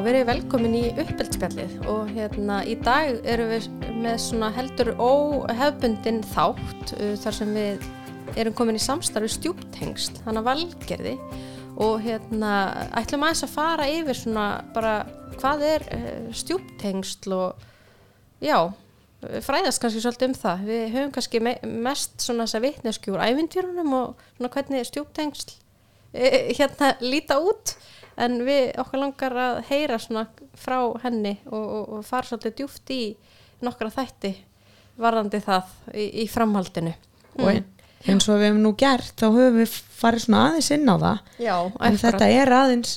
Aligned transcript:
verið 0.00 0.28
velkomin 0.30 0.74
í 0.78 0.82
uppbyldspjallið 1.02 1.72
og 1.90 2.10
hérna 2.14 2.62
í 2.64 2.78
dag 2.80 3.18
erum 3.28 3.50
við 3.50 3.66
með 4.02 4.14
svona 4.24 4.48
heldur 4.56 4.92
óhefbundin 4.96 6.22
þátt 6.32 6.94
uh, 6.96 7.12
þar 7.20 7.36
sem 7.36 7.52
við 7.52 7.84
erum 8.40 8.56
komin 8.56 8.78
í 8.78 8.82
samstarfi 8.82 9.28
stjúptengsl, 9.34 10.22
þannig 10.24 10.40
að 10.40 10.48
valgerði 10.48 11.14
og 11.82 12.00
hérna 12.04 12.52
ætlum 13.02 13.26
aðeins 13.26 13.44
að 13.44 13.52
fara 13.52 13.88
yfir 13.92 14.16
svona 14.16 14.46
bara 14.72 14.94
hvað 15.36 15.66
er 15.68 15.86
uh, 15.92 16.26
stjúptengsl 16.40 17.36
og 17.36 17.66
já, 18.40 18.58
fræðast 19.44 19.82
kannski 19.82 20.02
svolítið 20.02 20.30
um 20.30 20.36
það. 20.40 20.68
Við 20.68 20.84
höfum 20.96 21.16
kannski 21.18 21.42
me 21.44 21.56
mest 21.84 22.16
svona 22.24 22.46
þess 22.46 22.58
að 22.58 22.68
vitneskjúr 22.70 23.24
ævintýrunum 23.28 23.98
og 23.98 24.28
svona 24.38 24.52
hvernig 24.56 24.88
stjúptengsl 24.88 25.52
uh, 25.52 26.38
hérna 26.56 26.94
líta 27.04 27.42
út 27.44 27.76
en 28.16 28.40
við 28.46 28.72
okkur 28.82 29.00
langar 29.00 29.36
að 29.38 29.60
heyra 29.70 29.98
svona 30.02 30.26
frá 30.58 30.78
henni 31.04 31.36
og, 31.50 31.62
og, 31.62 31.84
og 31.98 32.06
fara 32.06 32.28
svolítið 32.28 32.56
djúft 32.60 32.92
í 32.94 33.02
nokkra 33.62 33.92
þætti 33.94 34.32
varðandi 35.00 35.40
það 35.42 35.76
í, 35.94 36.08
í 36.22 36.26
framhaldinu. 36.30 36.92
Og 37.40 37.48
mm. 37.48 37.68
eins 38.12 38.28
og 38.28 38.40
við 38.40 38.50
hefum 38.50 38.64
nú 38.64 38.74
gert 38.78 39.14
þá 39.16 39.28
höfum 39.28 39.60
við 39.60 39.76
farið 40.02 40.26
svona 40.26 40.42
aðeins 40.48 40.72
inn 40.76 40.90
á 40.90 40.96
það. 41.04 41.22
Já, 41.46 41.54
en 41.88 42.00
þetta 42.02 42.32
er 42.40 42.56
aðeins, 42.56 42.96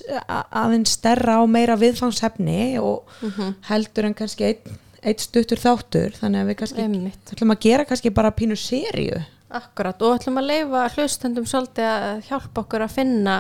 aðeins 0.64 0.98
stærra 0.98 1.38
og 1.44 1.52
meira 1.54 1.78
viðfangshefni 1.80 2.60
og 2.82 3.06
mm 3.22 3.30
-hmm. 3.30 3.54
heldur 3.70 4.10
en 4.10 4.18
kannski 4.18 4.52
einn 4.52 4.82
eitt 5.06 5.22
stuttur 5.22 5.62
þáttur. 5.62 6.16
Þannig 6.18 6.42
að 6.42 6.48
við 6.50 6.58
kannski 6.60 6.86
ætlum 7.32 7.54
að 7.54 7.64
gera 7.68 7.86
kannski 7.86 8.10
bara 8.10 8.34
pínu 8.34 8.58
sériu 8.58 9.22
Akkurat 9.56 10.02
og 10.02 10.18
ætlum 10.18 10.40
að 10.42 10.50
leifa 10.50 10.88
hlustendum 10.96 11.46
svolítið 11.46 11.86
að 11.88 12.24
hjálpa 12.30 12.64
okkur 12.64 12.84
að 12.86 12.96
finna 12.96 13.36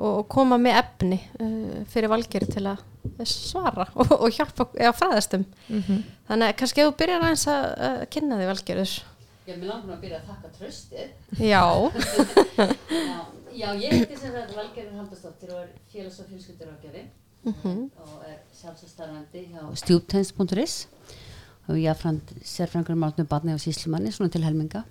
og 0.00 0.28
koma 0.32 0.58
með 0.60 0.78
efni 0.80 1.18
uh, 1.40 1.80
fyrir 1.92 2.10
valgeri 2.12 2.48
til 2.50 2.64
að 2.70 2.82
svara 3.28 3.86
og, 4.00 4.12
og 4.16 4.28
hjálpa 4.34 4.68
eða 4.74 4.92
fræðastum 4.96 5.44
mm 5.44 5.82
-hmm. 5.82 6.02
þannig 6.28 6.48
að 6.48 6.58
kannski 6.62 6.80
ef 6.80 6.90
þú 6.90 6.96
byrjar 7.02 7.24
aðeins 7.24 7.46
að, 7.48 7.64
að 7.88 8.04
kynna 8.14 8.38
því 8.38 8.46
valgerður. 8.50 8.94
Já, 9.46 9.56
mér 9.56 9.66
langar 9.66 9.94
að 9.96 10.00
byrja 10.04 10.18
að 10.20 10.28
þakka 10.30 10.48
tröstið 10.58 11.08
Já. 11.40 11.64
Já, 13.10 13.18
já 13.62 13.68
ég 13.74 13.90
heiti 13.92 14.16
sem 14.16 14.32
þetta 14.32 14.56
valgerður 14.56 14.98
Haldastóttir 15.00 15.54
og 15.54 15.60
er 15.62 15.70
félags- 15.92 16.20
og 16.20 16.26
fjölskyldurákjafi 16.30 17.02
mm 17.42 17.54
-hmm. 17.62 17.90
og 17.96 18.22
er 18.28 18.38
sjálfsastarfandi 18.60 19.48
hjá 19.52 19.62
stjúptænst.is 19.74 20.88
og 21.68 21.76
ég 21.76 21.90
er 21.90 22.20
sérfrangur 22.42 22.94
málnum 22.94 23.26
barni 23.26 23.54
og 23.54 23.60
síslumanni 23.60 24.10
svona 24.10 24.30
til 24.30 24.44
helminga 24.44 24.82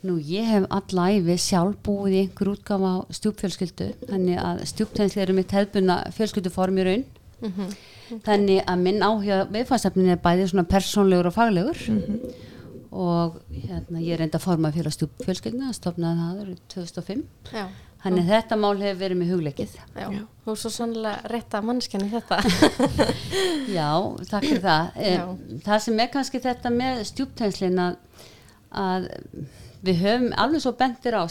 Nú 0.00 0.16
ég 0.24 0.46
hef 0.48 0.66
allæfi 0.72 1.36
sjálf 1.36 1.80
búið 1.84 2.14
í 2.14 2.20
einhver 2.24 2.52
útgáfa 2.54 2.92
á 2.92 2.98
stjúpfjölskyldu 3.18 3.88
þannig 4.08 4.38
að 4.40 4.62
stjúptænsli 4.70 5.20
eru 5.20 5.34
mitt 5.36 5.52
hefðbunna 5.52 5.96
fjölskylduform 6.16 6.80
í 6.80 6.86
raun 6.86 7.04
mm 7.04 7.50
-hmm. 7.50 7.66
okay. 7.66 8.22
þannig 8.28 8.62
að 8.64 8.78
minn 8.86 9.04
áhuga 9.04 9.42
viðfæðsefnin 9.52 10.14
er 10.14 10.24
bæðið 10.24 10.48
svona 10.52 10.70
persónlegur 10.72 11.26
og 11.26 11.36
faglegur 11.36 11.78
mm 11.88 12.00
-hmm. 12.00 12.32
og 12.90 13.40
hérna 13.50 14.00
ég 14.00 14.12
er 14.14 14.22
enda 14.22 14.38
formað 14.38 14.74
fyrir 14.74 14.96
stjúpfjölskylduna 14.96 15.68
að 15.68 15.78
stopnaði 15.80 16.18
það 16.20 16.40
árið 16.40 16.58
2005 16.68 17.24
Já. 17.52 17.66
Þannig 18.00 18.24
að 18.24 18.30
þetta 18.32 18.56
mál 18.56 18.76
hefur 18.80 19.00
verið 19.00 19.18
með 19.20 19.30
hugleikið. 19.34 19.72
Já, 19.92 20.06
þú 20.44 20.52
er 20.52 20.60
svo 20.62 20.70
sannlega 20.72 21.28
rétt 21.28 21.54
að 21.54 21.66
mannskjani 21.68 22.08
þetta. 22.08 22.38
Já, 23.78 23.90
takk 24.30 24.46
fyrir 24.46 24.62
það. 24.64 24.86
Já. 25.04 25.24
Það 25.66 25.82
sem 25.84 26.00
er 26.00 26.08
kannski 26.14 26.40
þetta 26.40 26.70
með 26.70 27.02
stjúptænslin 27.10 27.82
að, 27.84 27.98
að 28.70 29.10
við 29.82 30.02
höfum 30.04 30.32
alveg 30.36 30.64
svo 30.64 30.72
bentir 30.72 31.14
á 31.16 31.22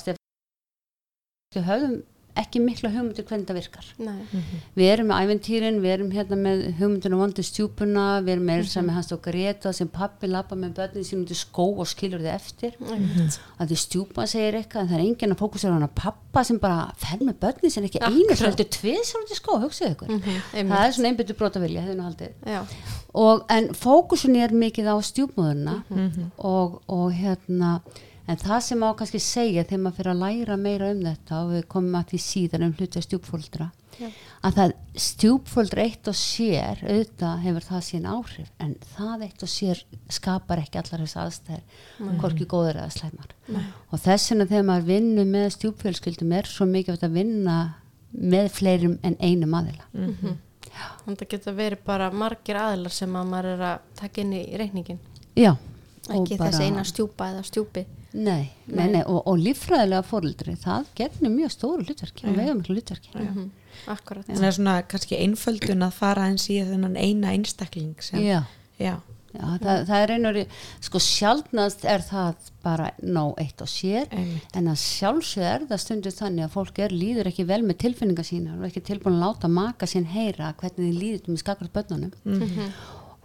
við 1.55 1.65
höfum 1.65 1.99
ekki 2.39 2.61
mikla 2.63 2.89
hugmyndir 2.93 3.25
hvernig 3.27 3.47
það 3.49 3.57
virkar. 3.57 3.87
Mm 3.97 4.07
-hmm. 4.07 4.59
við 4.77 4.91
erum 4.93 5.07
með 5.09 5.21
æventýrin, 5.23 5.79
við 5.83 5.93
erum 5.95 6.11
hérna 6.11 6.37
með 6.39 6.61
hugmyndinu 6.79 7.19
vondi 7.19 7.43
stjúpuna, 7.43 8.05
við 8.23 8.33
erum 8.33 8.45
með 8.45 8.59
mm 8.59 8.67
-hmm. 8.69 8.93
hans 8.95 9.11
og 9.11 9.21
Greta 9.21 9.73
sem 9.73 9.87
pappi 9.87 10.27
lappa 10.27 10.55
með 10.55 10.73
börnin 10.77 11.03
sínum 11.03 11.25
til 11.27 11.35
skó 11.35 11.65
og 11.79 11.87
skilur 11.87 12.19
þið 12.19 12.33
eftir. 12.33 12.73
Mm 12.79 12.87
-hmm. 12.87 13.39
að 13.59 13.67
því 13.69 13.75
stjúpa 13.75 14.27
segir 14.27 14.55
eitthvað 14.55 14.81
en 14.81 14.87
það 14.87 14.97
er 14.99 15.05
enginn 15.05 15.31
að 15.31 15.41
fókusera 15.41 15.71
á 15.73 15.77
hana. 15.77 15.87
Pappa 15.87 16.43
sem 16.43 16.59
bara 16.59 16.93
fer 16.97 17.19
með 17.19 17.35
börnin 17.39 17.71
sem 17.71 17.83
ekki 17.83 17.99
einu 17.99 18.35
heldur 18.35 18.65
tvið 18.65 19.03
sem 19.03 19.21
til 19.27 19.35
skó, 19.35 19.59
hugsaðu 19.59 19.91
ykkur. 19.91 20.07
Það 20.53 20.85
er 20.85 20.91
svona 20.91 21.09
einbyttu 21.09 21.33
brota 21.33 21.59
vilja 21.59 22.65
og, 23.13 23.45
en 23.49 23.73
fókusun 23.73 24.35
er 24.35 24.51
mikið 24.53 24.85
á 24.85 24.95
stjúpmöðurna 25.01 25.83
og, 26.37 26.81
og 26.87 27.11
hérna 27.11 27.81
En 28.29 28.37
það 28.37 28.59
sem 28.61 28.83
á 28.85 28.89
kannski 28.93 29.19
segja 29.23 29.65
þegar 29.65 29.83
maður 29.83 29.97
fyrir 29.97 30.11
að 30.13 30.23
læra 30.23 30.57
meira 30.61 30.89
um 30.93 31.03
þetta 31.07 31.37
og 31.43 31.51
við 31.55 31.67
komum 31.71 31.95
að 31.97 32.11
því 32.11 32.19
síðan 32.25 32.65
um 32.67 32.73
hluti 32.77 33.01
stjúpfóldra 33.01 33.69
ja. 33.99 34.09
að 34.45 34.57
það 34.59 34.73
stjúpfóldra 35.05 35.85
eitt 35.85 36.09
og 36.11 36.17
sér 36.17 36.83
auðvitað 36.83 37.43
hefur 37.45 37.67
það 37.67 37.85
sín 37.87 38.07
áhrif 38.09 38.51
en 38.61 38.75
það 38.93 39.25
eitt 39.27 39.45
og 39.45 39.51
sér 39.51 39.81
skapar 40.13 40.61
ekki 40.63 40.81
allar 40.81 41.03
þess 41.05 41.19
aðstæðir 41.23 42.13
hvorki 42.21 42.47
góður 42.49 42.81
eða 42.83 42.93
slæmar 42.95 43.33
Nei. 43.49 43.63
og 43.89 44.03
þess 44.03 44.31
vegna 44.31 44.49
þegar 44.51 44.67
maður 44.69 44.89
vinnur 44.91 45.31
með 45.33 45.47
stjúpfélskildum 45.57 46.35
er 46.39 46.51
svo 46.51 46.69
mikið 46.69 47.07
að 47.07 47.17
vinna 47.17 47.57
með 48.09 48.51
fleirum 48.55 48.97
en 49.05 49.17
einum 49.19 49.57
aðila 49.57 49.89
mm 49.93 50.13
-hmm. 50.21 50.37
Þannig 50.69 51.15
að 51.15 51.19
það 51.19 51.29
getur 51.31 51.55
verið 51.57 51.79
bara 51.85 52.11
margir 52.11 52.55
aðilar 52.55 52.93
sem 52.93 53.15
að 53.15 53.29
maður 53.31 53.45
er 53.55 53.61
að 53.71 53.79
taka 53.95 54.21
inn 54.21 54.33
í 54.33 54.43
reikningin 54.57 54.99
Já 55.35 55.55
ekki 56.09 56.37
þess 56.39 56.59
eina 56.63 56.83
stjúpa 56.87 57.29
eða 57.33 57.43
stjúpi 57.43 57.85
Nei, 58.13 58.49
nei. 58.65 58.87
nei. 58.89 59.03
og, 59.03 59.21
og 59.29 59.37
lífræðilega 59.37 60.01
fóröldri 60.07 60.55
það 60.57 60.87
gefnir 60.97 61.33
mjög 61.33 61.53
stóru 61.53 61.85
hlutverki 61.85 62.25
og 62.25 62.39
vega 62.39 62.55
miklu 62.57 62.77
hlutverki 62.77 63.13
mm. 63.13 63.27
-hmm. 63.35 63.49
Akkurat 63.87 64.25
Það 64.25 64.47
er 64.47 64.51
svona 64.57 64.81
kannski 64.81 65.19
einföldun 65.21 65.85
að 65.85 65.93
fara 65.93 66.25
eins 66.27 66.49
í 66.49 66.57
þennan 66.65 66.97
eina 66.97 67.31
einstakling 67.31 68.01
sem, 68.01 68.19
Já, 68.19 68.43
já. 68.79 68.97
já 69.33 69.45
það, 69.61 69.85
það 69.85 70.01
er 70.01 70.11
einhverju 70.11 70.45
sko 70.81 70.99
sjálfnast 70.99 71.85
er 71.85 72.01
það 72.01 72.35
bara 72.63 72.91
ná 73.03 73.33
eitt 73.37 73.61
og 73.61 73.69
sér 73.69 74.07
Einmitt. 74.09 74.55
en 74.55 74.67
að 74.67 74.79
sjálfsög 74.81 75.43
er 75.43 75.67
það 75.69 75.77
stundur 75.77 76.11
þannig 76.11 76.43
að 76.43 76.55
fólk 76.57 76.79
er 76.79 76.89
líður 76.89 77.27
ekki 77.27 77.45
vel 77.45 77.61
með 77.61 77.77
tilfinninga 77.77 78.23
sína 78.23 78.57
og 78.57 78.65
ekki 78.65 78.81
tilbúin 78.81 79.21
að 79.21 79.25
láta 79.27 79.47
maka 79.47 79.85
sín 79.85 80.09
heyra 80.09 80.55
hvernig 80.57 80.89
þið 80.89 80.99
líður 81.03 81.29
með 81.29 81.43
skakart 81.45 81.73
börnunum. 81.73 82.11
Mm 82.25 82.41
-hmm 82.41 82.71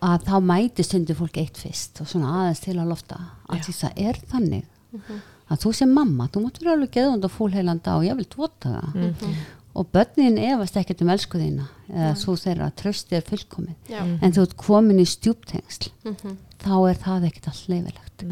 að 0.04 0.26
þá 0.28 0.36
mæti 0.44 0.84
stundu 0.84 1.16
fólk 1.16 1.38
eitt 1.40 1.58
fyrst 1.60 2.02
og 2.02 2.08
svona 2.10 2.32
aðeins 2.40 2.62
til 2.64 2.76
að 2.76 2.90
lofta. 2.92 3.20
Að 3.48 3.66
því 3.66 3.74
það 3.78 4.00
er 4.04 4.20
þannig 4.32 4.70
mm 4.94 5.02
-hmm. 5.02 5.20
að 5.50 5.60
þú 5.64 5.74
sem 5.80 5.92
mamma, 5.98 6.28
þú 6.32 6.44
múttur 6.44 6.70
alveg 6.72 6.94
geðund 6.96 7.24
og 7.26 7.34
fólheilanda 7.34 7.96
og 7.98 8.06
ég 8.06 8.16
vil 8.16 8.28
dvota 8.36 8.68
það 8.68 8.94
mm 8.94 9.14
-hmm. 9.20 9.34
og 9.74 9.86
börnin 9.92 10.38
efast 10.38 10.76
ekkert 10.76 11.02
um 11.02 11.08
elsku 11.08 11.38
þína 11.38 11.66
eða 11.88 12.08
ja. 12.08 12.14
þú 12.14 12.36
þeirra 12.44 12.70
trösti 12.70 13.16
er 13.16 13.22
fullkomið 13.30 13.74
ja. 13.88 14.02
en 14.22 14.32
þú 14.32 14.42
ert 14.42 14.56
komin 14.56 15.00
í 15.00 15.06
stjúptengsl 15.06 15.90
mm 16.04 16.14
-hmm. 16.14 16.36
þá 16.58 16.90
er 16.90 16.96
það 16.96 17.24
ekkert 17.24 17.48
allt 17.48 17.68
leifilegt 17.68 18.24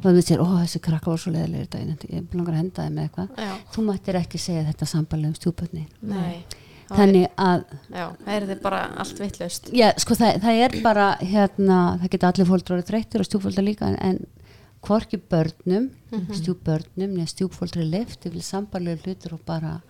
og 0.00 0.04
þú 0.04 0.22
sér, 0.22 0.40
ó 0.40 0.48
þessi 0.64 0.80
krakka 0.80 1.10
var 1.10 1.18
svo 1.18 1.32
leðilegir 1.32 1.68
daginn, 1.70 1.98
ég 2.08 2.28
blangar 2.30 2.54
að 2.54 2.56
henda 2.56 2.82
þig 2.82 2.92
með 2.92 3.02
eitthvað 3.02 3.28
þú 3.72 3.82
mættir 3.82 4.16
ekki 4.16 4.38
segja 4.38 4.64
þetta 4.64 4.86
sambalið 4.86 5.26
um 5.26 5.34
stjúpötni 5.34 5.86
nei 6.00 6.44
þannig 6.90 7.26
að 7.38 7.64
já, 7.92 8.04
það 8.24 8.32
er 8.34 8.46
þið 8.48 8.62
bara 8.64 8.80
allt 9.02 9.22
vittlust 9.22 9.70
já, 9.76 9.86
sko 10.02 10.16
það, 10.18 10.40
það 10.44 10.62
er 10.64 10.76
bara 10.84 11.06
hérna, 11.20 11.78
það 12.00 12.12
geta 12.14 12.30
allir 12.30 12.48
fólkdrar 12.50 12.84
þreyttir 12.88 13.22
og 13.22 13.28
stjúfóldar 13.28 13.66
líka 13.66 13.90
en, 13.90 13.98
en 14.02 14.39
hvorki 14.80 15.18
börnum 15.18 15.90
mm 16.10 16.20
-hmm. 16.20 16.34
stjúbörnum, 16.34 17.10
neða 17.16 17.26
stjúfóldri 17.26 17.84
lift 17.84 18.26
yfir 18.26 18.42
sambarlega 18.42 19.02
hlutur 19.04 19.34
og 19.34 19.40
bara 19.46 19.80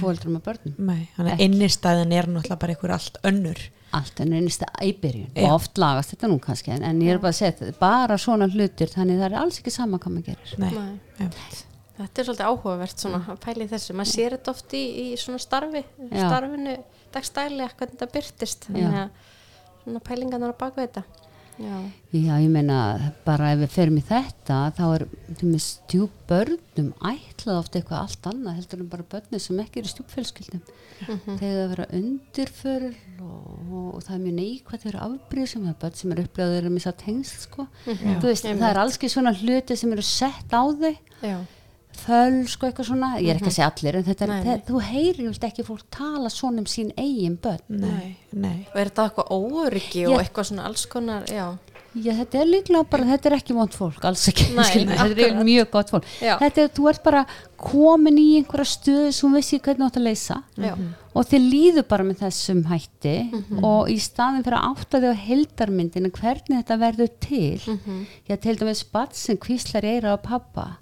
fóldrar 0.00 0.30
með 0.32 0.42
börnum. 0.48 0.74
Nei, 0.78 1.08
þannig 1.16 1.32
að 1.32 1.40
innistæðin 1.40 2.12
er 2.12 2.26
náttúrulega 2.26 2.60
bara 2.60 2.72
einhver 2.72 2.90
allt 2.90 3.18
önnur. 3.22 3.60
Allt 3.92 4.20
önnur 4.20 4.38
innistæð 4.38 4.68
í 4.82 4.92
byrjun. 5.00 5.30
Ja. 5.34 5.42
og 5.44 5.54
oft 5.54 5.78
lagast 5.78 6.10
þetta 6.14 6.28
nú 6.28 6.38
kannski 6.38 6.70
en, 6.70 6.82
en 6.82 7.02
ég 7.02 7.14
er 7.14 7.18
bara 7.18 7.32
að 7.32 7.40
segja 7.42 7.72
bara 7.80 8.18
svona 8.18 8.48
hlutur 8.48 8.88
þannig 8.88 9.20
það 9.20 9.32
er 9.32 9.38
alls 9.38 9.58
ekki 9.58 9.70
sama 9.70 9.98
hvað 9.98 10.12
maður 10.12 10.26
gerir. 10.26 10.58
Nei, 10.58 10.72
Nei. 11.18 11.30
Þetta 11.94 12.20
er 12.20 12.24
svolítið 12.26 12.46
áhugavert 12.46 12.98
svona 12.98 13.20
að 13.28 13.38
pæli 13.44 13.68
þessu, 13.70 13.94
maður 13.94 14.10
sér 14.10 14.30
þetta 14.34 14.50
oft 14.50 14.72
í, 14.74 14.82
í 15.04 15.16
svona 15.16 15.38
starfi, 15.38 15.84
Já. 16.10 16.26
starfinu 16.26 16.76
dagstælega 17.14 17.76
hvernig 17.78 17.94
þetta 17.94 18.14
byrtist 18.16 18.66
þannig 18.66 18.96
að 18.98 19.10
svona 19.84 20.00
pælingarnar 20.08 20.56
á 20.56 20.62
bakvið 20.64 20.88
þetta 20.88 21.02
Já. 21.54 21.76
Já, 22.10 22.34
ég 22.42 22.50
meina 22.50 22.78
bara 23.22 23.52
ef 23.54 23.60
við 23.60 23.70
ferum 23.70 23.98
í 24.00 24.02
þetta 24.08 24.56
þá 24.74 24.82
er 24.88 25.04
stjúbörnum 25.62 26.90
ætlað 26.98 27.60
ofta 27.60 27.78
eitthvað 27.78 28.00
allt 28.00 28.28
annað 28.30 28.58
heldur 28.58 28.82
en 28.82 28.90
bara 28.90 29.06
börnir 29.14 29.42
sem 29.42 29.60
ekki 29.62 29.82
eru 29.82 29.92
stjúbfélskildum 29.92 30.62
mm 30.64 31.14
-hmm. 31.14 31.38
þegar 31.38 31.58
það 31.60 31.72
vera 31.74 31.86
undirförl 32.00 32.94
og, 33.22 33.72
og 33.94 34.02
það 34.02 34.14
er 34.16 34.24
mjög 34.24 34.38
neikvægt 34.40 34.86
þegar 34.86 35.00
afbríð 35.06 35.50
sem 35.52 35.68
er 35.68 35.80
börn 35.82 35.98
sem 36.00 36.12
er 36.12 36.22
upplegaður 36.24 36.70
að 36.70 36.76
missa 36.76 36.92
tengsl 36.92 37.38
sko. 37.46 37.66
mm 37.86 37.92
-hmm. 37.94 38.22
veist, 38.22 38.44
það 38.44 38.70
er 38.70 38.82
alls 38.82 38.96
ekki 38.96 39.08
svona 39.08 39.34
hluti 39.34 39.76
sem 39.76 39.92
eru 39.92 40.02
sett 40.02 40.50
á 40.50 40.62
þau 40.66 40.96
Já 41.22 41.38
fölsk 41.96 42.62
og 42.64 42.70
eitthvað 42.70 42.88
svona, 42.90 43.10
ég 43.22 43.30
er 43.34 43.38
ekki 43.40 43.50
að 43.52 43.56
segja 43.58 43.68
allir 43.70 43.98
en 44.00 44.04
þetta 44.08 44.28
er, 44.54 44.62
þú 44.68 44.80
heyrir 44.88 45.28
vilt 45.30 45.46
ekki 45.50 45.66
fólk 45.66 45.84
tala 45.94 46.32
svona 46.32 46.64
um 46.64 46.66
sín 46.70 46.90
eigin 46.96 47.36
börn. 47.40 47.62
Nei, 47.68 48.16
nei. 48.32 48.66
og 48.72 48.80
er 48.80 48.90
þetta 48.90 49.06
eitthvað 49.10 49.30
óryggi 49.38 50.06
og 50.10 50.18
eitthvað 50.22 50.50
svona 50.50 50.66
alls 50.70 50.86
konar, 50.90 51.24
já. 51.30 51.46
Já, 51.94 52.10
þetta 52.18 52.38
er 52.40 52.48
líklega 52.50 52.86
bara, 52.90 53.04
þetta 53.06 53.28
er 53.30 53.34
ekki 53.36 53.54
vond 53.54 53.70
fólk, 53.70 54.00
alls 54.02 54.24
ekki, 54.32 54.48
Nei, 54.56 54.64
þetta 54.66 55.28
er 55.28 55.36
mjög 55.46 55.68
gott 55.70 55.92
fólk. 55.94 56.08
Já. 56.18 56.32
Þetta 56.40 56.64
er, 56.64 56.70
þú 56.74 56.88
ert 56.90 57.02
bara 57.04 57.20
komin 57.56 58.18
í 58.18 58.24
einhverja 58.40 58.66
stöðu 58.66 59.12
sem 59.14 59.28
þú 59.30 59.36
veist 59.36 59.52
ekki 59.54 59.68
hvernig 59.68 59.84
þú 59.84 59.90
átt 59.92 60.00
að 60.00 60.06
leysa. 60.08 60.40
Já. 60.58 60.74
og 61.14 61.28
þið 61.30 61.44
líður 61.46 61.84
bara 61.86 62.02
með 62.02 62.16
þessum 62.24 62.64
hætti 62.66 63.12
Mhm. 63.30 63.60
og 63.64 63.86
í 63.88 64.00
staðin 64.02 64.42
fyrir 64.42 64.58
að 64.58 64.64
átta 64.74 64.98
þig 64.98 65.12
á 65.14 65.22
heildarmyndinu 65.28 66.10
hvernig 66.10 66.56
þetta 66.64 66.78
verður 66.80 67.10
til, 67.20 67.60
Mhm. 67.70 68.06
já, 68.28 68.36
til 68.40 68.56
dæmis 68.56 68.82
barn 68.90 69.12
sem 69.12 69.36
kvíslar 69.36 69.84
eira 69.84 70.16
á 70.16 70.18
pappa, 70.18 70.78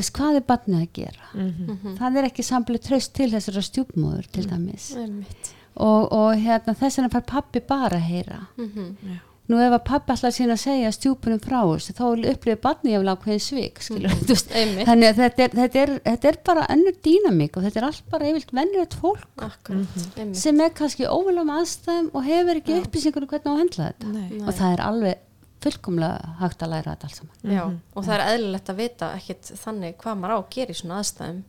veist, 0.00 0.12
hvað 0.16 0.40
er 0.40 0.46
barnið 0.50 0.82
að 0.82 0.90
gera? 1.00 1.30
Mhm. 1.34 1.94
Það 2.00 2.18
er 2.20 2.28
ekki 2.30 2.46
samblið 2.46 2.82
tröst 2.88 3.14
til 3.16 3.30
þessara 3.32 3.62
stjúpmóður, 3.66 4.26
til 4.32 4.48
dæmis. 4.50 4.90
Einmitt. 4.96 5.54
Og, 5.76 6.12
og 6.12 6.36
hérna, 6.40 6.76
þess 6.76 7.00
vegna 7.00 7.12
fær 7.12 7.26
pappi 7.28 7.60
bara 7.60 7.98
að 7.98 8.06
heyra. 8.10 8.44
Mhm. 8.56 8.92
Já. 9.04 9.16
Nú 9.46 9.60
ef 9.62 9.76
að 9.76 9.82
pappi 9.86 10.10
alltaf 10.10 10.34
sína 10.34 10.56
að 10.56 10.62
segja 10.64 10.88
stjúpunum 10.90 11.38
frá 11.42 11.60
þessu 11.60 11.92
þá 11.94 12.02
upplifir 12.32 12.56
barni 12.64 12.90
jáfnlega 12.90 13.14
ákveðin 13.14 13.44
svik 13.44 13.76
skilur, 13.84 14.10
mm. 14.10 14.24
veist, 14.26 14.48
Einmitt. 14.58 14.88
þannig 14.88 15.12
að 15.12 15.20
þetta 15.20 15.44
er, 15.44 15.52
þetta, 15.60 15.82
er, 15.84 15.92
þetta 16.08 16.30
er 16.32 16.38
bara 16.48 16.64
önnur 16.74 16.96
dýnamík 17.06 17.58
og 17.58 17.66
þetta 17.66 17.80
er 17.80 17.86
allt 17.86 18.08
bara 18.10 18.30
yfirlt 18.32 18.50
vennilegt 18.58 18.96
fólk 18.98 19.44
einmitt. 19.46 20.40
sem 20.40 20.62
er 20.64 20.74
kannski 20.74 21.06
óviljum 21.06 21.52
aðstæðum 21.60 22.10
og 22.10 22.26
hefur 22.26 22.60
ekki 22.62 22.80
upplýsingur 22.80 23.28
um 23.28 23.30
hvernig 23.30 23.46
á 23.46 23.54
að 23.54 23.62
hendla 23.62 23.88
þetta 23.92 24.10
Nei. 24.16 24.42
og 24.42 24.50
það 24.58 24.74
er 24.74 24.84
alveg 24.88 25.22
fullkomlega 25.66 26.36
hægt 26.40 26.64
að 26.64 26.72
læra 26.72 26.94
þetta 26.94 27.10
alls 27.10 27.20
saman. 27.20 27.52
Já, 27.56 27.62
og 27.66 28.06
það 28.06 28.16
er 28.16 28.24
eðlilegt 28.32 28.72
að 28.72 28.80
vita 28.80 29.10
ekkit 29.18 29.52
þannig 29.60 29.98
hvað 30.00 30.18
maður 30.22 30.34
á 30.34 30.38
að 30.38 30.48
gera 30.56 30.72
í 30.74 30.80
svona 30.80 31.02
aðstæðum. 31.02 31.44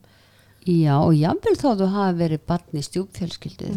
Já 0.67 0.95
og 0.99 1.13
jáfnvel 1.15 1.55
þó 1.55 1.69
þú 1.79 1.85
hafi 1.93 2.17
verið 2.19 2.41
barn 2.49 2.75
í 2.75 2.81
stjúpfjölskyldu 2.83 3.69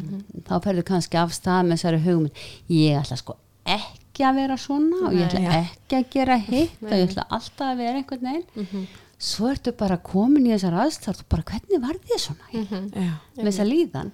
þá 0.48 0.54
ferðu 0.64 0.82
kannski 0.88 1.20
af 1.20 1.34
stað 1.36 1.68
með 1.68 1.76
þessari 1.76 2.00
hugmynd 2.02 2.40
ég 2.74 2.96
ætla 2.98 3.18
sko 3.20 3.36
ekki 3.70 4.24
að 4.26 4.40
vera 4.40 4.56
svona 4.58 5.04
og 5.06 5.14
ég 5.14 5.28
ætla 5.28 5.42
Nei. 5.44 5.60
ekki 5.60 6.00
að 6.00 6.08
gera 6.16 6.38
hitt 6.48 6.82
og 6.82 6.96
ég 6.96 7.04
ætla 7.06 7.26
alltaf 7.30 7.68
að 7.68 7.84
vera 7.84 8.00
einhvern 8.00 8.26
veginn 8.26 8.88
svo 9.20 9.50
ertu 9.50 9.72
bara 9.76 9.98
komin 10.00 10.46
í 10.48 10.52
þessar 10.54 10.78
aðstæður 10.80 11.18
og 11.24 11.26
bara 11.34 11.44
hvernig 11.50 11.82
var 11.82 11.98
þið 12.08 12.22
svona? 12.22 12.46
Mm 12.54 12.86
Já. 12.96 13.10
með 13.36 13.48
þessa 13.50 13.66
líðan. 13.68 14.12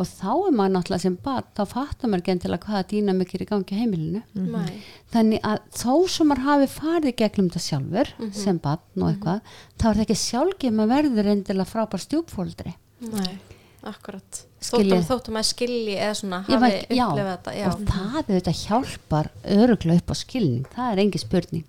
Og 0.00 0.08
þá 0.08 0.30
er 0.32 0.54
maður 0.56 0.72
náttúrulega 0.76 1.02
sem 1.04 1.18
barn 1.26 1.50
þá 1.56 1.62
fattar 1.74 2.10
maður 2.12 2.22
ekki 2.22 2.34
endilega 2.34 2.70
hvaða 2.70 2.86
dýna 2.92 3.16
mikið 3.18 3.36
er 3.38 3.44
í 3.44 3.48
gangi 3.50 3.80
heimilinu. 3.80 4.22
Nei, 4.34 4.80
þannig 5.12 5.44
að 5.44 5.60
þó 5.76 5.94
sem 6.16 6.30
maður 6.32 6.46
hafi 6.48 6.70
farið 6.72 7.16
gegnum 7.20 7.50
þetta 7.50 7.64
sjálfur 7.66 8.12
sem 8.40 8.58
barn 8.64 9.04
og 9.04 9.12
eitthvað 9.12 9.54
þá 9.76 9.86
er 9.90 9.94
það 10.00 10.04
ekki 10.06 10.18
sjálfgeim 10.24 10.82
að 10.84 10.92
verður 10.96 11.30
endilega 11.36 11.70
frábær 11.70 12.02
stjúpfóldri 12.06 12.72
nei, 13.12 13.36
akkurat. 13.90 14.40
Skilji. 14.66 14.90
Þóttum, 14.90 15.04
þóttum 15.06 15.36
að 15.38 15.46
skilji 15.46 15.94
eða 16.00 16.14
svona 16.18 16.38
hafi 16.46 16.70
upplifað 16.86 17.28
þetta 17.30 17.52
Já, 17.56 17.66
og 17.68 17.82
það 17.90 18.16
auðvitað 18.22 18.60
hjálpar 18.64 19.28
öruglega 19.56 20.00
upp 20.02 20.10
á 20.10 20.16
skilning, 20.18 20.66
það 20.72 20.90
er 20.92 21.02
engi 21.04 21.20
spurning. 21.22 21.64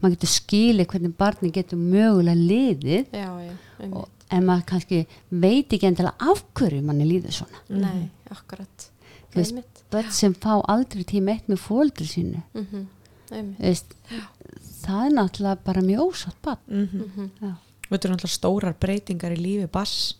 Maður 0.00 0.14
getur 0.16 0.32
skilið 0.34 0.88
hvernig 0.92 1.16
barni 1.18 1.50
getur 1.56 1.80
mögulega 1.80 2.38
liðið 2.38 3.16
já, 3.16 3.28
já, 3.48 3.54
og, 3.90 4.06
en 4.30 4.46
maður 4.46 4.66
kannski 4.74 5.00
veit 5.30 5.74
ekki 5.74 5.88
endilega 5.90 6.30
af 6.30 6.44
hverju 6.60 6.82
manni 6.86 7.08
líður 7.08 7.34
svona. 7.40 7.64
Nei, 7.68 8.10
akkurat. 8.30 8.86
Veist, 9.34 9.52
Einmitt. 9.54 9.82
börn 9.90 10.10
sem 10.14 10.34
fá 10.34 10.56
aldrei 10.70 11.04
tíma 11.06 11.34
eitt 11.36 11.50
með 11.50 11.60
fóldri 11.62 12.06
sínu. 12.10 12.42
Mhm, 12.54 12.86
Einmitt. 13.30 13.58
Þú 13.58 13.66
veist, 13.66 13.96
það 14.84 15.02
er 15.06 15.12
náttúrulega 15.18 15.58
bara 15.64 15.82
mjög 15.86 16.06
ósátt 16.14 16.40
barn. 16.42 16.62
Mhm. 16.68 17.30
Já. 17.42 17.52
Þetta 17.90 18.06
eru 18.06 18.14
náttúrulega 18.14 18.38
stórar 18.38 18.74
breytingar 18.78 19.32
í 19.34 19.38
lífi 19.42 19.66
bass 19.70 20.14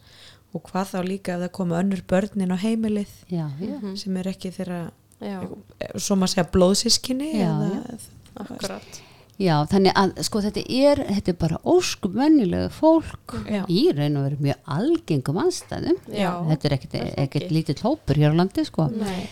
og 0.55 0.64
hvað 0.67 0.94
þá 0.94 0.99
líka 1.06 1.37
ef 1.37 1.44
það 1.44 1.52
koma 1.61 1.79
önnur 1.82 2.02
börnin 2.11 2.55
á 2.55 2.58
heimilið 2.58 3.12
já, 3.31 3.47
já, 3.61 3.76
sem 4.00 4.17
er 4.20 4.32
ekki 4.32 4.52
þeirra, 4.56 4.81
Já, 5.20 5.37
svo 6.00 6.17
maður 6.17 6.32
segja 6.32 6.47
blóðsískinni 6.55 7.31
Já, 7.37 7.50
eða, 7.52 7.99
akkurat. 8.41 9.00
Já, 9.41 9.55
þannig 9.73 9.97
að 9.97 10.14
sko 10.26 10.41
þetta 10.44 10.62
er, 10.69 11.00
þetta 11.17 11.32
er 11.32 11.37
bara 11.41 11.58
óskum 11.69 12.17
venjulegu 12.17 12.70
fólk 12.76 13.35
Já. 13.49 13.62
í 13.73 13.82
raun 13.97 14.19
og 14.20 14.26
veru 14.26 14.38
mjög 14.49 14.73
algengum 14.76 15.41
anstæðum 15.41 16.00
Já. 16.12 16.31
þetta 16.49 16.69
er 16.69 16.76
ekkert, 16.76 16.96
Er 17.00 17.12
ekkert 17.25 17.55
lítið 17.56 17.79
tópur 17.81 18.20
hér 18.20 18.37
á 18.37 18.41
landi 18.41 18.64
sko. 18.69 18.88
Nei, 18.93 19.29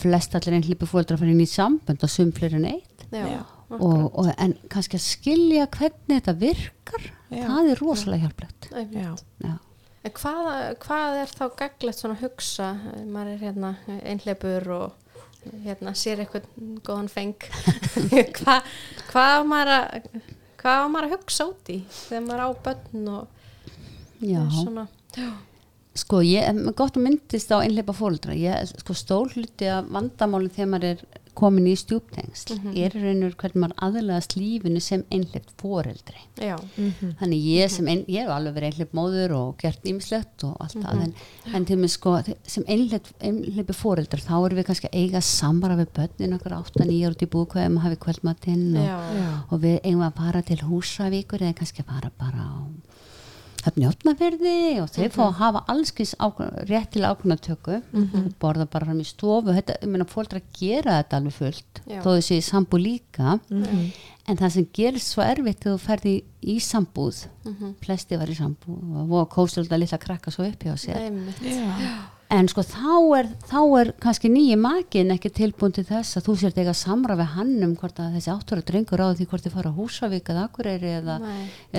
flest 0.00 0.36
allir 0.36 0.56
einn 0.56 0.64
hlýpi 0.68 0.88
fóldra 0.88 1.18
að 1.18 1.24
fara 1.24 1.34
inn 1.34 1.44
í 1.44 1.48
sambönd 1.50 2.06
og 2.06 2.12
sum 2.12 2.32
fleiri 2.36 2.60
en 2.60 2.68
eitt. 2.70 3.04
Og, 3.70 4.06
og, 4.18 4.30
en 4.40 4.56
kannski 4.72 4.98
að 4.98 5.04
skilja 5.04 5.66
hvernig 5.70 6.16
þetta 6.22 6.36
virkar 6.40 7.04
Já. 7.30 7.44
það 7.44 7.68
er 7.74 7.84
rosalega 7.84 8.28
hjálplegt. 8.28 8.70
Já. 8.96 9.52
Já, 10.00 10.08
En 10.08 10.16
hvað, 10.16 10.50
hvað 10.80 11.20
er 11.20 11.32
þá 11.36 11.44
gaglegt 11.60 12.00
svona 12.00 12.16
að 12.16 12.24
hugsa, 12.24 12.72
maður 13.04 13.32
er 13.34 13.42
hérna 13.44 13.72
einhleipur 14.00 14.68
og 14.72 14.92
hérna 15.64 15.92
sér 15.96 16.22
eitthvað 16.24 16.48
góðan 16.86 17.10
feng. 17.12 17.48
Hva, 18.40 18.60
hvað 19.10 19.34
á 19.36 19.40
maður 19.44 19.74
að 19.76 20.10
hvað 20.60 20.82
á 20.84 20.86
maður 20.92 21.06
að 21.08 21.14
hugsa 21.16 21.46
út 21.50 21.70
í 21.72 21.78
þegar 21.88 22.26
maður 22.26 22.42
á 22.44 22.48
börn 22.66 23.06
og 23.14 24.24
já. 24.24 24.42
svona? 24.52 24.86
Sko 26.00 26.20
ég 26.22 26.46
er 26.46 26.74
gott 26.78 26.98
að 26.98 27.06
myndist 27.06 27.50
á 27.50 27.58
einhleipa 27.58 27.94
fóldra 27.96 28.36
ég, 28.36 28.74
sko 28.82 28.96
stór 28.96 29.32
hluti 29.34 29.68
af 29.70 29.88
vandamáli 29.90 30.52
þegar 30.54 30.72
maður 30.74 30.92
er 30.92 31.04
komin 31.38 31.68
í 31.70 31.74
stjúptengsl 31.78 32.56
er 32.74 32.94
í 32.94 33.02
raun 33.02 33.22
og 33.22 33.28
veru 33.28 33.38
hvernig 33.42 33.62
maður 33.62 33.84
aðlegast 33.86 34.36
lífinu 34.38 34.82
sem 34.84 35.04
einhleipt 35.12 35.52
fóreldri 35.60 36.22
já, 36.40 36.56
þannig 37.20 37.46
ég 37.46 37.72
sem 37.72 37.88
ein, 37.90 38.04
ég 38.10 38.26
hef 38.26 38.34
alveg 38.34 38.56
verið 38.56 38.72
einhleip 38.72 38.96
móður 38.96 39.36
og 39.38 39.54
gert 39.62 39.86
ýmislegt 39.88 40.46
og 40.48 40.56
allt 40.64 40.78
það 40.80 41.04
en, 41.06 41.14
en 41.54 41.68
til 41.68 41.78
mig 41.80 41.94
sko 41.94 42.16
sem 42.24 42.66
einhleipi 42.66 43.76
fóreldrar 43.76 44.24
þá 44.24 44.34
erum 44.38 44.60
við 44.60 44.68
kannski 44.70 44.90
að 44.90 45.00
eiga 45.02 45.24
samvara 45.24 45.78
við 45.80 45.92
börnin 45.98 46.36
okkur 46.38 46.58
8-9 46.60 47.00
ára 47.00 47.14
út 47.14 47.26
í 47.26 47.32
búkvæðum 47.34 47.80
að 47.80 47.88
hafi 47.88 48.00
kvöldmatinn 48.06 48.68
og, 48.80 49.18
og 49.50 49.64
við 49.64 49.80
eigum 49.84 50.06
að 50.06 50.22
fara 50.22 50.44
til 50.46 50.60
húsavíkur 50.64 51.44
eða 51.44 51.58
kannski 51.60 51.84
að 51.84 51.92
fara 51.94 52.14
bara 52.20 52.46
á 52.46 52.54
höfnjóttnaferði 53.66 54.54
og 54.82 54.88
þau 54.92 55.08
fá 55.14 55.22
að 55.26 55.38
hafa 55.40 55.62
allskins 55.72 56.14
rétt 56.68 56.90
til 56.94 57.02
ákvörnatöku 57.06 57.80
og 57.80 58.30
borða 58.40 58.66
bara 58.70 58.86
fram 58.88 59.00
í 59.00 59.06
stofu. 59.08 59.52
Þetta, 59.56 59.76
ég 59.82 59.88
meina 59.92 60.04
fólk 60.08 60.32
að 60.38 60.42
gera 60.58 61.00
þetta 61.02 61.16
alveg 61.20 61.32
fullt 61.38 61.82
Já. 61.86 62.00
þó 62.04 62.10
þessi 62.16 62.40
sambú 62.42 62.80
líka. 62.80 63.38
En 64.30 64.36
það 64.38 64.52
sem 64.54 64.66
gerir 64.72 65.02
svo 65.02 65.22
erfitt 65.24 65.64
þegar 65.64 65.76
þú 65.78 65.84
ferði 65.86 66.10
í, 66.14 66.22
í 66.54 66.60
sambúð. 66.60 67.24
Flesti 67.82 68.16
var 68.20 68.30
í 68.30 68.36
sambúð. 68.38 69.10
Og 69.10 69.28
kóstur 69.32 69.66
að 69.66 69.82
litla 69.82 69.98
krakka 69.98 70.30
svo 70.30 70.46
upp 70.46 70.62
hjá 70.62 70.76
sér. 70.78 71.10
En 72.30 72.48
sko 72.50 72.62
þá 72.62 72.92
er, 73.18 73.28
þá 73.50 73.58
er 73.80 73.90
kannski 74.02 74.30
nýji 74.30 74.56
makin 74.60 75.10
ekki 75.14 75.32
tilbúin 75.34 75.74
til 75.74 75.84
þess 75.88 76.18
að 76.18 76.28
þú 76.28 76.34
sért 76.42 76.60
eiga 76.62 76.74
samra 76.78 77.16
við 77.18 77.32
hann 77.34 77.56
um 77.66 77.72
hvort 77.80 77.98
að 78.02 78.16
þessi 78.18 78.30
áttur 78.34 78.60
að 78.60 78.68
drengur 78.70 79.02
á 79.02 79.06
því 79.18 79.26
hvort 79.32 79.46
þið 79.46 79.56
fara 79.56 79.72
á 79.74 79.78
Húsavík 79.78 80.30
eða 80.30 80.44
Akureyri 80.46 80.92
eða, 81.00 81.16